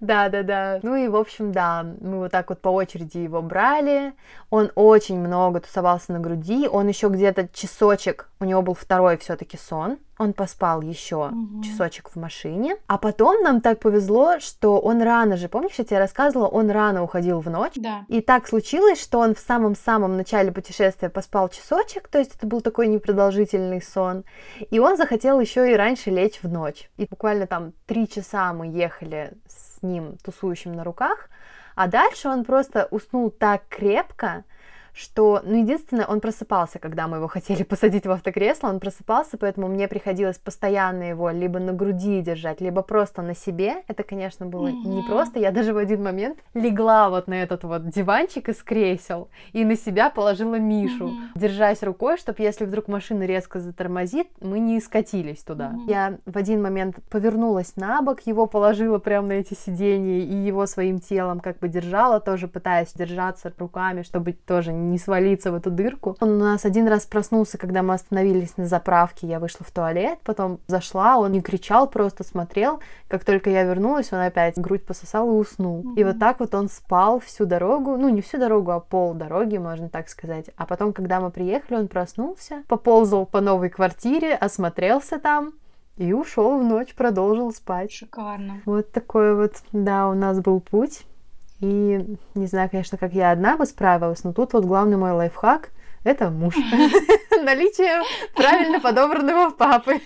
Да, 0.01 0.29
да, 0.29 0.43
да. 0.43 0.81
Ну 0.83 0.97
и, 0.97 1.09
в 1.09 1.17
общем, 1.17 1.53
да, 1.53 1.87
мы 2.01 2.19
вот 2.19 2.33
так 2.33 2.49
вот 2.49 2.61
по 2.61 2.69
очереди 2.69 3.19
его 3.19 3.43
брали. 3.43 4.13
Он 4.51 4.71
очень 4.75 5.19
много 5.19 5.61
тусовался 5.61 6.13
на 6.13 6.21
груди. 6.21 6.69
Он 6.69 6.89
еще 6.89 7.09
где-то 7.09 7.49
часочек, 7.53 8.29
у 8.41 8.45
него 8.45 8.63
был 8.63 8.75
второй 8.75 9.17
все-таки 9.19 9.57
сон. 9.57 9.99
Он 10.19 10.33
поспал 10.33 10.81
еще 10.81 11.29
угу. 11.29 11.63
часочек 11.63 12.11
в 12.11 12.17
машине. 12.17 12.77
А 12.87 12.99
потом 12.99 13.43
нам 13.43 13.61
так 13.61 13.81
повезло, 13.81 14.39
что 14.39 14.79
он 14.79 15.03
рано 15.03 15.37
же, 15.37 15.49
помнишь, 15.49 15.75
я 15.77 15.85
тебе 15.85 15.99
рассказывала, 15.99 16.47
он 16.47 16.71
рано 16.71 17.03
уходил 17.03 17.41
в 17.41 17.51
ночь. 17.51 17.75
Да. 17.77 18.05
И 18.09 18.21
так 18.21 18.47
случилось, 18.47 19.03
что 19.03 19.19
он 19.19 19.35
в 19.35 19.41
самом-самом 19.41 20.17
начале 20.17 20.53
путешествия 20.53 21.09
поспал 21.09 21.49
часочек, 21.49 22.09
то 22.09 22.19
есть 22.19 22.37
это 22.37 22.47
был 22.47 22.61
такой 22.61 22.87
непродолжительный 22.87 23.83
сон. 23.83 24.25
И 24.71 24.79
он 24.79 24.97
захотел 24.97 25.41
еще 25.41 25.73
и 25.73 25.75
раньше 25.75 26.11
лечь 26.11 26.41
в 26.43 26.49
ночь. 26.49 26.91
И 26.97 27.07
буквально 27.07 27.47
там 27.47 27.73
три 27.87 28.09
часа 28.09 28.53
мы 28.53 28.69
ехали 28.69 29.33
с 29.49 29.83
ним, 29.83 30.17
тусующим 30.23 30.73
на 30.73 30.85
руках, 30.85 31.29
а 31.75 31.89
дальше 31.89 32.29
он 32.29 32.45
просто 32.45 32.87
уснул 32.91 33.31
так 33.31 33.63
крепко, 33.69 34.45
что, 34.95 35.41
ну, 35.45 35.61
единственное, 35.61 36.07
он 36.07 36.21
просыпался, 36.21 36.79
когда 36.79 37.09
мы 37.09 37.17
его 37.17 37.27
хотели 37.29 37.63
посадить 37.65 38.07
в 38.07 38.11
автокресло, 38.11 38.69
он 38.69 38.81
просыпался, 38.81 39.37
поэтому 39.37 39.69
мне 39.69 39.89
приходилось 39.89 40.39
постоянно 40.39 41.03
его 41.03 41.31
либо 41.31 41.59
на 41.59 41.73
груди 41.73 42.21
держать, 42.21 42.61
либо 42.61 42.83
просто 42.83 43.23
на 43.23 43.35
себе. 43.35 43.83
Это, 43.89 44.05
конечно, 44.05 44.47
было 44.47 44.69
mm-hmm. 44.69 44.87
непросто. 44.87 45.39
Я 45.41 45.51
даже 45.51 45.75
в 45.75 45.79
один 45.79 46.03
момент 46.03 46.39
легла 46.55 47.11
вот 47.11 47.27
на 47.27 47.35
этот 47.35 47.65
вот 47.65 47.89
диванчик 47.89 48.49
из 48.49 48.63
кресел 48.63 49.29
и 49.53 49.65
на 49.65 49.77
себя 49.77 50.11
положила 50.11 50.59
Мишу, 50.59 51.09
mm-hmm. 51.09 51.39
держась 51.39 51.83
рукой, 51.83 52.17
чтобы 52.17 52.43
если 52.43 52.65
вдруг 52.65 52.87
машина 52.87 53.25
резко 53.25 53.59
затормозит, 53.59 54.29
мы 54.41 54.61
не 54.61 54.81
скатились 54.81 55.43
туда. 55.43 55.73
Mm-hmm. 55.73 55.91
Я 55.91 56.19
в 56.25 56.39
один 56.39 56.63
момент 56.63 56.97
повернулась 57.11 57.75
на 57.77 58.01
бок, 58.01 58.21
его 58.27 58.47
положила 58.47 58.99
прямо 58.99 59.29
на 59.29 59.33
эти 59.33 59.55
сиденья 59.55 60.21
и 60.21 60.35
его 60.35 60.67
своим 60.67 61.01
телом 61.01 61.41
как 61.41 61.59
бы 61.59 61.69
держала, 61.69 62.21
тоже 62.21 62.47
пытаясь 62.47 62.93
держаться 62.93 63.53
руками, 63.59 64.03
чтобы 64.03 64.33
тоже 64.33 64.73
не 64.73 64.84
свалиться 64.99 65.53
в 65.53 65.55
эту 65.55 65.71
дырку. 65.71 66.17
Он 66.21 66.31
у 66.33 66.45
нас 66.45 66.65
один 66.65 66.87
раз 66.89 67.07
проснулся, 67.07 67.59
когда 67.59 67.83
мы 67.83 67.95
остановились 67.95 68.57
на 68.57 68.67
заправке, 68.67 69.27
я 69.27 69.41
вышла 69.41 69.65
в 69.67 69.71
туалет, 69.71 70.19
потом 70.25 70.61
зашла, 70.67 71.19
он 71.19 71.33
не 71.33 71.41
кричал, 71.41 71.89
просто 71.89 72.25
смотрел. 72.25 72.81
Как 73.09 73.25
только 73.25 73.51
я 73.51 73.65
вернулась, 73.65 74.13
он 74.13 74.21
опять 74.21 74.57
грудь 74.57 74.85
пососал 74.85 75.29
и 75.29 75.33
уснул. 75.33 75.83
Mm-hmm. 75.83 76.01
И 76.01 76.05
вот 76.05 76.19
так 76.19 76.41
вот 76.41 76.55
он 76.55 76.69
спал 76.69 77.21
всю 77.21 77.47
дорогу, 77.47 77.97
ну 77.97 78.09
не 78.09 78.23
всю 78.23 78.39
дорогу, 78.39 78.71
а 78.71 78.81
пол 78.81 79.15
дороги, 79.15 79.59
можно 79.59 79.89
так 79.89 80.09
сказать. 80.09 80.51
А 80.57 80.67
потом, 80.67 80.93
когда 80.93 81.21
мы 81.21 81.31
приехали, 81.31 81.79
он 81.79 81.89
проснулся, 81.89 82.63
поползал 82.69 83.27
по 83.27 83.41
новой 83.41 83.71
квартире, 83.71 84.35
осмотрелся 84.35 85.19
там, 85.19 85.53
и 85.97 86.13
ушел 86.13 86.59
в 86.59 86.65
ночь, 86.65 86.95
продолжил 86.95 87.53
спать. 87.53 87.93
Шикарно. 87.93 88.61
Вот 88.65 88.91
такой 88.91 89.35
вот, 89.35 89.63
да, 89.73 90.09
у 90.09 90.15
нас 90.15 90.41
был 90.41 90.61
путь. 90.61 91.07
И 91.61 92.17
не 92.35 92.47
знаю, 92.47 92.69
конечно, 92.71 92.99
как 92.99 93.13
я 93.13 93.31
одна 93.31 93.57
бы 93.57 93.67
справилась, 93.67 94.25
но 94.25 94.33
тут 94.33 94.53
вот 94.53 94.65
главный 94.65 94.97
мой 94.97 95.13
лайфхак— 95.13 95.71
это 96.05 96.31
муж. 96.31 96.55
Наличие 97.43 98.03
правильно 98.35 98.81
подобранного 98.81 99.51
папы. 99.51 100.01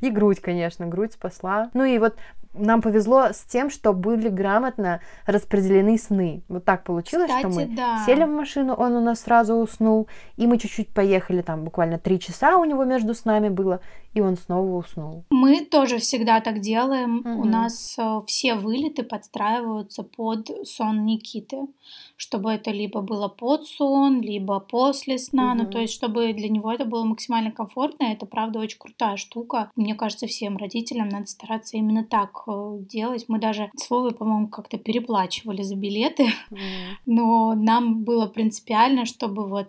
И 0.00 0.10
грудь, 0.10 0.40
конечно, 0.40 0.86
грудь 0.86 1.12
спасла. 1.12 1.70
Ну 1.74 1.84
и 1.84 1.98
вот 1.98 2.16
нам 2.54 2.82
повезло 2.82 3.28
с 3.32 3.44
тем, 3.44 3.70
что 3.70 3.92
были 3.92 4.28
грамотно 4.28 5.00
распределены 5.26 5.98
сны. 5.98 6.42
Вот 6.48 6.64
так 6.64 6.84
получилось, 6.84 7.30
Кстати, 7.30 7.50
что 7.50 7.60
мы 7.60 7.66
да. 7.66 8.04
сели 8.04 8.24
в 8.24 8.28
машину, 8.28 8.74
он 8.74 8.92
у 8.92 9.00
нас 9.00 9.20
сразу 9.20 9.54
уснул, 9.54 10.08
и 10.36 10.46
мы 10.46 10.58
чуть-чуть 10.58 10.88
поехали, 10.88 11.42
там 11.42 11.64
буквально 11.64 11.98
три 11.98 12.20
часа 12.20 12.56
у 12.58 12.64
него 12.64 12.84
между 12.84 13.14
снами 13.14 13.48
было, 13.48 13.80
и 14.14 14.20
он 14.20 14.36
снова 14.36 14.76
уснул. 14.76 15.24
Мы 15.30 15.64
тоже 15.64 15.98
всегда 15.98 16.40
так 16.40 16.60
делаем. 16.60 17.18
Угу. 17.18 17.40
У 17.40 17.44
нас 17.44 17.96
э, 17.98 18.20
все 18.26 18.54
вылеты 18.54 19.02
подстраиваются 19.02 20.02
под 20.02 20.50
сон 20.64 21.06
Никиты, 21.06 21.66
чтобы 22.16 22.52
это 22.52 22.70
либо 22.70 23.00
было 23.00 23.28
под 23.28 23.66
сон, 23.66 24.20
либо 24.20 24.60
после 24.60 25.18
сна, 25.18 25.52
угу. 25.52 25.62
ну 25.62 25.70
то 25.70 25.78
есть 25.78 25.94
чтобы 25.94 26.32
для 26.34 26.48
него 26.48 26.70
это 26.70 26.84
было 26.84 27.04
максимально 27.04 27.50
комфортно. 27.50 28.04
Это 28.04 28.26
правда 28.26 28.58
очень 28.58 28.78
крутая 28.78 29.16
штука. 29.16 29.70
Мне 29.76 29.94
кажется, 29.94 30.26
всем 30.26 30.58
родителям 30.58 31.08
надо 31.08 31.26
стараться 31.26 31.76
именно 31.76 32.04
так 32.04 32.41
делать. 32.80 33.26
Мы 33.28 33.38
даже 33.38 33.70
с 33.76 33.90
Вовой, 33.90 34.14
по-моему, 34.14 34.48
как-то 34.48 34.78
переплачивали 34.78 35.62
за 35.62 35.76
билеты, 35.76 36.24
угу. 36.50 36.58
но 37.06 37.54
нам 37.54 38.04
было 38.04 38.26
принципиально, 38.26 39.04
чтобы 39.04 39.46
вот 39.46 39.68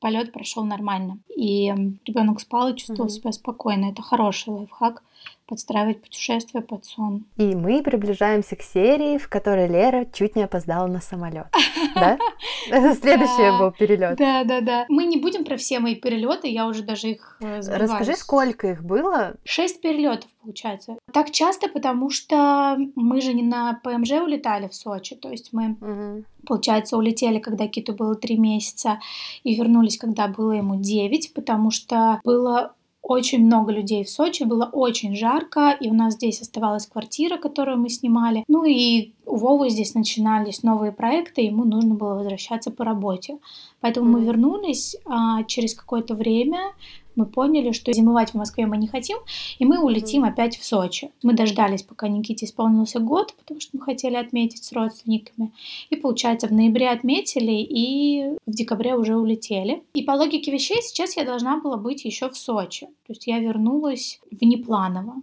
полет 0.00 0.32
прошел 0.32 0.64
нормально. 0.64 1.18
И 1.34 1.68
ребенок 2.04 2.40
спал 2.40 2.68
и 2.68 2.76
чувствовал 2.76 3.06
угу. 3.06 3.10
себя 3.10 3.32
спокойно. 3.32 3.86
Это 3.86 4.02
хороший 4.02 4.50
лайфхак 4.50 5.02
подстраивать 5.46 6.02
путешествие 6.02 6.62
под 6.62 6.84
сон. 6.84 7.26
И 7.36 7.54
мы 7.54 7.82
приближаемся 7.82 8.56
к 8.56 8.62
серии, 8.62 9.18
в 9.18 9.28
которой 9.28 9.68
Лера 9.68 10.06
чуть 10.12 10.36
не 10.36 10.42
опоздала 10.42 10.86
на 10.86 11.00
самолет. 11.00 11.46
Да? 11.94 12.18
Это 12.70 12.94
следующий 13.00 13.58
был 13.58 13.70
перелет. 13.72 14.16
Да, 14.16 14.44
да, 14.44 14.60
да. 14.60 14.86
Мы 14.88 15.04
не 15.04 15.18
будем 15.18 15.44
про 15.44 15.56
все 15.56 15.80
мои 15.80 15.94
перелеты, 15.94 16.48
я 16.48 16.66
уже 16.66 16.82
даже 16.82 17.10
их 17.10 17.36
э, 17.40 17.60
Расскажи, 17.60 18.16
сколько 18.16 18.68
их 18.68 18.82
было? 18.82 19.34
Шесть 19.44 19.80
перелетов, 19.80 20.30
получается. 20.42 20.96
Так 21.12 21.30
часто, 21.30 21.68
потому 21.68 22.10
что 22.10 22.76
мы 22.94 23.20
же 23.20 23.32
не 23.34 23.42
на 23.42 23.80
ПМЖ 23.82 24.12
улетали 24.12 24.68
в 24.68 24.74
Сочи, 24.74 25.14
то 25.14 25.30
есть 25.30 25.52
мы 25.52 25.76
Получается, 26.46 26.96
улетели, 26.96 27.38
когда 27.38 27.68
Киту 27.68 27.94
было 27.94 28.14
три 28.14 28.36
месяца, 28.36 29.00
и 29.42 29.54
вернулись, 29.54 29.98
когда 29.98 30.28
было 30.28 30.52
ему 30.52 30.76
девять, 30.76 31.32
потому 31.32 31.70
что 31.70 32.20
было 32.24 32.74
очень 33.04 33.44
много 33.44 33.70
людей 33.70 34.02
в 34.02 34.08
Сочи, 34.08 34.44
было 34.44 34.68
очень 34.72 35.14
жарко, 35.14 35.76
и 35.78 35.90
у 35.90 35.94
нас 35.94 36.14
здесь 36.14 36.40
оставалась 36.40 36.86
квартира, 36.86 37.36
которую 37.36 37.78
мы 37.78 37.90
снимали. 37.90 38.44
Ну 38.48 38.64
и 38.64 39.12
у 39.26 39.36
Вовы 39.36 39.70
здесь 39.70 39.94
начинались 39.94 40.62
новые 40.62 40.92
проекты, 40.92 41.42
ему 41.42 41.64
нужно 41.64 41.94
было 41.94 42.14
возвращаться 42.14 42.70
по 42.70 42.84
работе. 42.84 43.38
Поэтому 43.80 44.10
мы 44.10 44.24
вернулись 44.24 44.96
а 45.04 45.44
через 45.44 45.74
какое-то 45.74 46.14
время, 46.14 46.72
мы 47.16 47.26
поняли, 47.26 47.72
что 47.72 47.92
зимовать 47.92 48.30
в 48.30 48.34
Москве 48.34 48.66
мы 48.66 48.76
не 48.76 48.88
хотим, 48.88 49.18
и 49.58 49.64
мы 49.64 49.82
улетим 49.82 50.24
mm-hmm. 50.24 50.28
опять 50.28 50.56
в 50.56 50.64
Сочи. 50.64 51.10
Мы 51.22 51.34
дождались, 51.34 51.82
пока 51.82 52.08
Никите 52.08 52.46
исполнился 52.46 52.98
год, 52.98 53.34
потому 53.36 53.60
что 53.60 53.76
мы 53.76 53.84
хотели 53.84 54.16
отметить 54.16 54.64
с 54.64 54.72
родственниками. 54.72 55.52
И, 55.90 55.96
получается, 55.96 56.48
в 56.48 56.52
ноябре 56.52 56.90
отметили, 56.90 57.52
и 57.52 58.36
в 58.46 58.50
декабре 58.50 58.96
уже 58.96 59.16
улетели. 59.16 59.82
И 59.94 60.02
по 60.02 60.12
логике 60.12 60.50
вещей 60.50 60.82
сейчас 60.82 61.16
я 61.16 61.24
должна 61.24 61.60
была 61.60 61.76
быть 61.76 62.04
еще 62.04 62.28
в 62.28 62.36
Сочи. 62.36 62.86
То 63.06 63.12
есть 63.12 63.26
я 63.26 63.38
вернулась 63.38 64.20
внепланово 64.30 65.14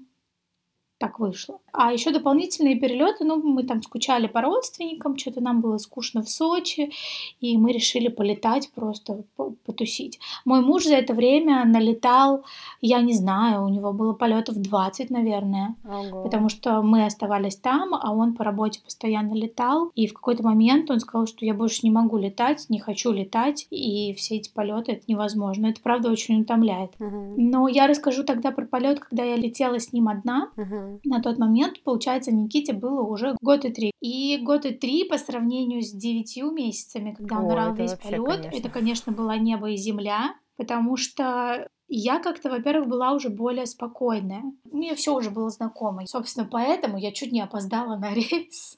так 1.02 1.20
вышло. 1.20 1.60
А 1.74 1.92
еще 1.92 2.12
дополнительные 2.12 2.76
перелеты, 2.76 3.26
ну, 3.26 3.42
мы 3.42 3.64
там 3.64 3.82
скучали 3.82 4.28
по 4.28 4.42
родственникам, 4.42 5.18
что-то 5.18 5.42
нам 5.42 5.60
было 5.60 5.78
скучно 5.80 6.22
в 6.22 6.30
Сочи, 6.30 6.92
и 7.40 7.58
мы 7.58 7.72
решили 7.72 8.08
полетать 8.08 8.70
просто, 8.76 9.24
потусить. 9.66 10.20
Мой 10.46 10.62
муж 10.62 10.84
за 10.86 10.96
это 10.96 11.16
время 11.16 11.66
налетал, 11.66 12.44
я 12.82 13.02
не 13.02 13.14
знаю, 13.14 13.64
у 13.64 13.70
него 13.70 13.94
было 13.94 14.14
полетов 14.14 14.58
20, 14.58 15.10
наверное, 15.10 15.76
Ого. 15.84 16.24
потому 16.24 16.50
что 16.50 16.84
мы 16.84 17.06
оставались 17.06 17.56
там, 17.56 17.96
а 17.96 18.14
он 18.14 18.36
по 18.36 18.44
работе 18.44 18.80
постоянно 18.84 19.34
летал, 19.34 19.92
и 19.96 20.06
в 20.06 20.14
какой-то 20.14 20.44
момент 20.44 20.92
он 20.92 21.00
сказал, 21.00 21.26
что 21.26 21.46
я 21.46 21.56
больше 21.56 21.80
не 21.82 21.90
могу 21.90 22.18
летать, 22.18 22.68
не 22.70 22.80
хочу 22.80 23.12
летать, 23.12 23.66
и 23.72 24.14
все 24.14 24.36
эти 24.36 24.52
полеты 24.54 24.92
это 24.92 25.04
невозможно. 25.08 25.68
Это 25.68 25.82
правда 25.82 26.12
очень 26.12 26.42
утомляет. 26.42 26.92
Угу. 27.00 27.36
Но 27.38 27.68
я 27.68 27.88
расскажу 27.88 28.24
тогда 28.24 28.52
про 28.52 28.66
полет, 28.66 29.00
когда 29.00 29.24
я 29.24 29.36
летела 29.36 29.80
с 29.80 29.94
ним 29.94 30.08
одна. 30.08 30.52
Угу. 30.58 30.91
На 31.04 31.22
тот 31.22 31.38
момент, 31.38 31.84
получается, 31.84 32.32
Никите 32.32 32.74
было 32.74 33.02
уже 33.02 33.36
год 33.42 33.66
и 33.66 33.72
три. 33.72 33.92
И 34.02 34.38
год 34.38 34.66
и 34.66 34.72
три 34.72 35.04
по 35.06 35.18
сравнению 35.18 35.82
с 35.82 35.92
девятью 35.92 36.52
месяцами, 36.52 37.14
когда 37.14 37.40
он 37.40 37.52
орал 37.52 37.74
весь 37.74 37.94
полет, 37.94 38.50
это, 38.52 38.70
конечно, 38.70 39.12
была 39.12 39.38
небо 39.38 39.70
и 39.70 39.78
земля, 39.78 40.36
потому 40.58 40.98
что 40.98 41.68
я 41.98 42.20
как-то, 42.20 42.50
во-первых, 42.50 42.88
была 42.88 43.12
уже 43.12 43.30
более 43.30 43.66
спокойная. 43.66 44.44
Мне 44.72 44.96
все 44.96 45.14
уже 45.14 45.30
было 45.30 45.50
знакомо. 45.50 46.08
Собственно, 46.08 46.48
поэтому 46.50 46.98
я 46.98 47.12
чуть 47.12 47.32
не 47.32 47.42
опоздала 47.42 47.96
на 47.98 48.14
рейс. 48.14 48.78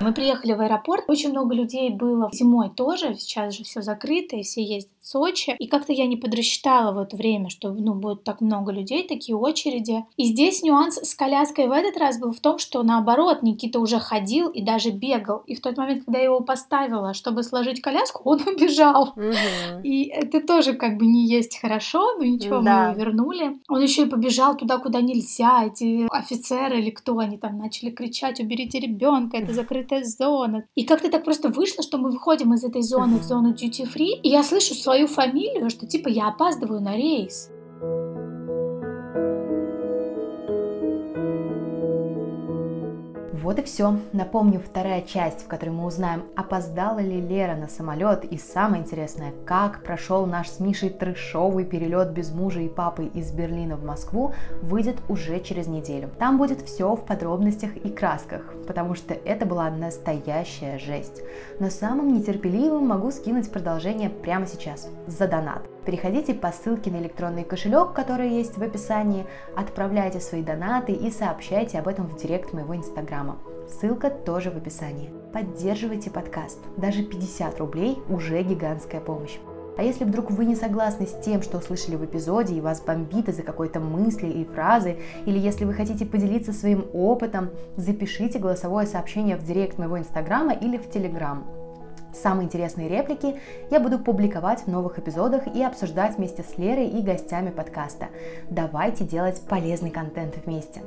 Мы 0.00 0.12
приехали 0.14 0.52
в 0.52 0.60
аэропорт, 0.60 1.04
очень 1.08 1.30
много 1.30 1.54
людей 1.54 1.90
было 1.90 2.30
зимой 2.32 2.70
тоже, 2.70 3.14
сейчас 3.14 3.54
же 3.54 3.64
все 3.64 3.82
закрыто, 3.82 4.36
и 4.36 4.42
все 4.42 4.62
ездят 4.62 4.92
в 5.00 5.08
Сочи. 5.08 5.54
И 5.58 5.66
как-то 5.66 5.92
я 5.92 6.06
не 6.06 6.16
подрасчитала 6.16 6.92
в 6.92 6.98
это 6.98 7.16
время, 7.16 7.50
что 7.50 7.72
ну, 7.72 7.94
будет 7.94 8.24
так 8.24 8.40
много 8.40 8.72
людей, 8.72 9.06
такие 9.06 9.36
очереди. 9.36 10.04
И 10.16 10.24
здесь 10.24 10.62
нюанс 10.62 10.96
с 10.96 11.14
коляской 11.14 11.66
в 11.66 11.72
этот 11.72 11.96
раз 11.98 12.18
был 12.18 12.32
в 12.32 12.40
том, 12.40 12.58
что 12.58 12.82
наоборот, 12.82 13.42
Никита 13.42 13.80
уже 13.80 13.98
ходил 13.98 14.48
и 14.48 14.62
даже 14.62 14.90
бегал. 14.90 15.42
И 15.46 15.54
в 15.54 15.60
тот 15.60 15.76
момент, 15.76 16.04
когда 16.04 16.18
я 16.18 16.26
его 16.26 16.40
поставила, 16.40 17.14
чтобы 17.14 17.42
сложить 17.42 17.80
коляску, 17.80 18.22
он 18.24 18.40
убежал. 18.46 19.12
Угу. 19.16 19.82
И 19.82 20.04
это 20.04 20.40
тоже 20.40 20.74
как 20.74 20.98
бы 20.98 21.06
не 21.06 21.26
есть 21.26 21.58
хорошо, 21.60 22.16
но 22.18 22.24
ничего, 22.42 22.62
да. 22.62 22.88
мы 22.88 22.90
его 22.90 23.04
вернули. 23.04 23.60
Он 23.68 23.82
еще 23.82 24.02
и 24.02 24.08
побежал 24.08 24.56
туда, 24.56 24.78
куда 24.78 25.00
нельзя. 25.00 25.64
Эти 25.64 26.06
офицеры 26.10 26.80
или 26.80 26.90
кто 26.90 27.18
они 27.18 27.38
там 27.38 27.58
начали 27.58 27.90
кричать, 27.90 28.40
уберите 28.40 28.80
ребенка, 28.80 29.38
это 29.38 29.52
закрытая 29.52 30.04
зона. 30.04 30.64
И 30.74 30.84
как-то 30.84 31.10
так 31.10 31.24
просто 31.24 31.48
вышло, 31.48 31.82
что 31.82 31.98
мы 31.98 32.10
выходим 32.10 32.54
из 32.54 32.64
этой 32.64 32.82
зоны 32.82 33.18
в 33.18 33.22
зону 33.22 33.52
duty 33.52 33.86
free, 33.92 34.20
и 34.22 34.28
я 34.28 34.42
слышу 34.42 34.74
свою 34.74 35.06
фамилию, 35.06 35.70
что 35.70 35.86
типа 35.86 36.08
я 36.08 36.28
опаздываю 36.28 36.80
на 36.80 36.96
рейс. 36.96 37.50
Вот 43.42 43.58
и 43.58 43.62
все. 43.62 43.98
Напомню, 44.12 44.60
вторая 44.60 45.02
часть, 45.02 45.42
в 45.42 45.48
которой 45.48 45.70
мы 45.70 45.84
узнаем, 45.84 46.22
опоздала 46.36 47.00
ли 47.00 47.20
Лера 47.20 47.56
на 47.56 47.66
самолет, 47.66 48.24
и 48.24 48.38
самое 48.38 48.82
интересное, 48.82 49.32
как 49.44 49.82
прошел 49.82 50.26
наш 50.26 50.48
с 50.48 50.60
Мишей 50.60 50.90
трешовый 50.90 51.64
перелет 51.64 52.12
без 52.12 52.30
мужа 52.30 52.60
и 52.60 52.68
папы 52.68 53.06
из 53.06 53.32
Берлина 53.32 53.76
в 53.76 53.84
Москву, 53.84 54.32
выйдет 54.62 54.98
уже 55.08 55.40
через 55.40 55.66
неделю. 55.66 56.10
Там 56.20 56.38
будет 56.38 56.62
все 56.62 56.94
в 56.94 57.04
подробностях 57.04 57.76
и 57.76 57.90
красках, 57.90 58.42
потому 58.68 58.94
что 58.94 59.12
это 59.12 59.44
была 59.44 59.70
настоящая 59.70 60.78
жесть. 60.78 61.22
Но 61.58 61.68
самым 61.68 62.14
нетерпеливым 62.14 62.86
могу 62.86 63.10
скинуть 63.10 63.50
продолжение 63.50 64.08
прямо 64.08 64.46
сейчас, 64.46 64.88
за 65.08 65.26
донат. 65.26 65.71
Переходите 65.84 66.32
по 66.32 66.52
ссылке 66.52 66.92
на 66.92 66.98
электронный 66.98 67.42
кошелек, 67.42 67.92
который 67.92 68.30
есть 68.30 68.56
в 68.56 68.62
описании, 68.62 69.26
отправляйте 69.56 70.20
свои 70.20 70.42
донаты 70.42 70.92
и 70.92 71.10
сообщайте 71.10 71.78
об 71.78 71.88
этом 71.88 72.06
в 72.06 72.16
директ 72.16 72.52
моего 72.52 72.76
инстаграма. 72.76 73.38
Ссылка 73.68 74.08
тоже 74.08 74.52
в 74.52 74.56
описании. 74.56 75.10
Поддерживайте 75.32 76.10
подкаст. 76.10 76.60
Даже 76.76 77.02
50 77.02 77.58
рублей 77.58 77.98
уже 78.08 78.40
гигантская 78.42 79.00
помощь. 79.00 79.38
А 79.76 79.82
если 79.82 80.04
вдруг 80.04 80.30
вы 80.30 80.44
не 80.44 80.54
согласны 80.54 81.06
с 81.06 81.18
тем, 81.24 81.42
что 81.42 81.58
услышали 81.58 81.96
в 81.96 82.04
эпизоде, 82.04 82.54
и 82.54 82.60
вас 82.60 82.80
бомбит 82.80 83.28
из-за 83.28 83.42
какой-то 83.42 83.80
мысли 83.80 84.28
и 84.28 84.44
фразы, 84.44 84.98
или 85.24 85.38
если 85.38 85.64
вы 85.64 85.72
хотите 85.72 86.04
поделиться 86.04 86.52
своим 86.52 86.86
опытом, 86.92 87.50
запишите 87.76 88.38
голосовое 88.38 88.86
сообщение 88.86 89.36
в 89.36 89.44
директ 89.44 89.78
моего 89.78 89.98
инстаграма 89.98 90.52
или 90.52 90.76
в 90.76 90.90
телеграм. 90.90 91.61
Самые 92.12 92.46
интересные 92.46 92.88
реплики 92.88 93.40
я 93.70 93.80
буду 93.80 93.98
публиковать 93.98 94.62
в 94.62 94.68
новых 94.68 94.98
эпизодах 94.98 95.46
и 95.46 95.62
обсуждать 95.62 96.16
вместе 96.16 96.42
с 96.42 96.58
Лерой 96.58 96.88
и 96.88 97.02
гостями 97.02 97.50
подкаста. 97.50 98.08
Давайте 98.50 99.04
делать 99.04 99.40
полезный 99.48 99.90
контент 99.90 100.36
вместе. 100.44 100.82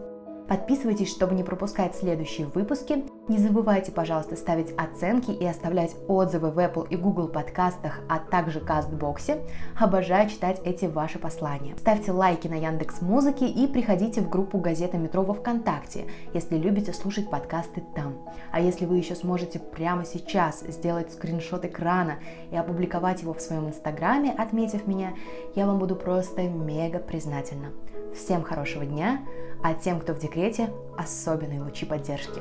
Подписывайтесь, 0.48 1.10
чтобы 1.10 1.34
не 1.34 1.44
пропускать 1.44 1.96
следующие 1.96 2.46
выпуски. 2.48 3.04
Не 3.28 3.40
забывайте, 3.40 3.92
пожалуйста, 3.92 4.36
ставить 4.36 4.74
оценки 4.78 5.32
и 5.32 5.44
оставлять 5.44 5.96
отзывы 6.08 6.52
в 6.52 6.60
Apple 6.60 6.88
и 6.90 6.96
Google 6.96 7.30
подкастах, 7.30 8.00
а 8.08 8.20
также 8.20 8.60
Кастбоксе. 8.60 9.40
Обожаю 9.80 10.30
читать 10.30 10.62
эти 10.64 10.86
ваши 10.86 11.18
послания. 11.18 11.76
Ставьте 11.78 12.12
лайки 12.12 12.48
на 12.48 12.54
Яндекс 12.54 13.02
Музыке 13.02 13.48
и 13.48 13.66
приходите 13.66 14.22
в 14.22 14.30
группу 14.30 14.60
Газета 14.60 14.98
Метро 14.98 15.24
во 15.24 15.34
Вконтакте, 15.34 16.06
если 16.34 16.58
любите 16.58 16.94
слушать 16.94 17.32
подкасты 17.32 17.84
там. 17.96 18.14
А 18.52 18.60
если 18.60 18.86
вы 18.86 18.98
еще 18.98 19.16
сможете 19.16 19.58
прямо 19.58 20.06
сейчас 20.06 20.62
сделать 20.62 21.12
скриншот 21.12 21.66
экрана 21.66 22.20
и 22.52 22.56
опубликовать 22.56 23.24
его 23.24 23.34
в 23.34 23.42
своем 23.42 23.68
инстаграме, 23.68 24.32
отметив 24.32 24.86
меня, 24.86 25.14
я 25.56 25.66
вам 25.66 25.80
буду 25.80 25.96
просто 25.96 26.44
мега 26.44 27.00
признательна. 27.00 27.72
Всем 28.16 28.44
хорошего 28.44 28.86
дня! 28.86 29.22
а 29.66 29.74
тем, 29.74 30.00
кто 30.00 30.14
в 30.14 30.20
декрете, 30.20 30.70
особенные 30.96 31.60
лучи 31.60 31.88
поддержки. 31.88 32.40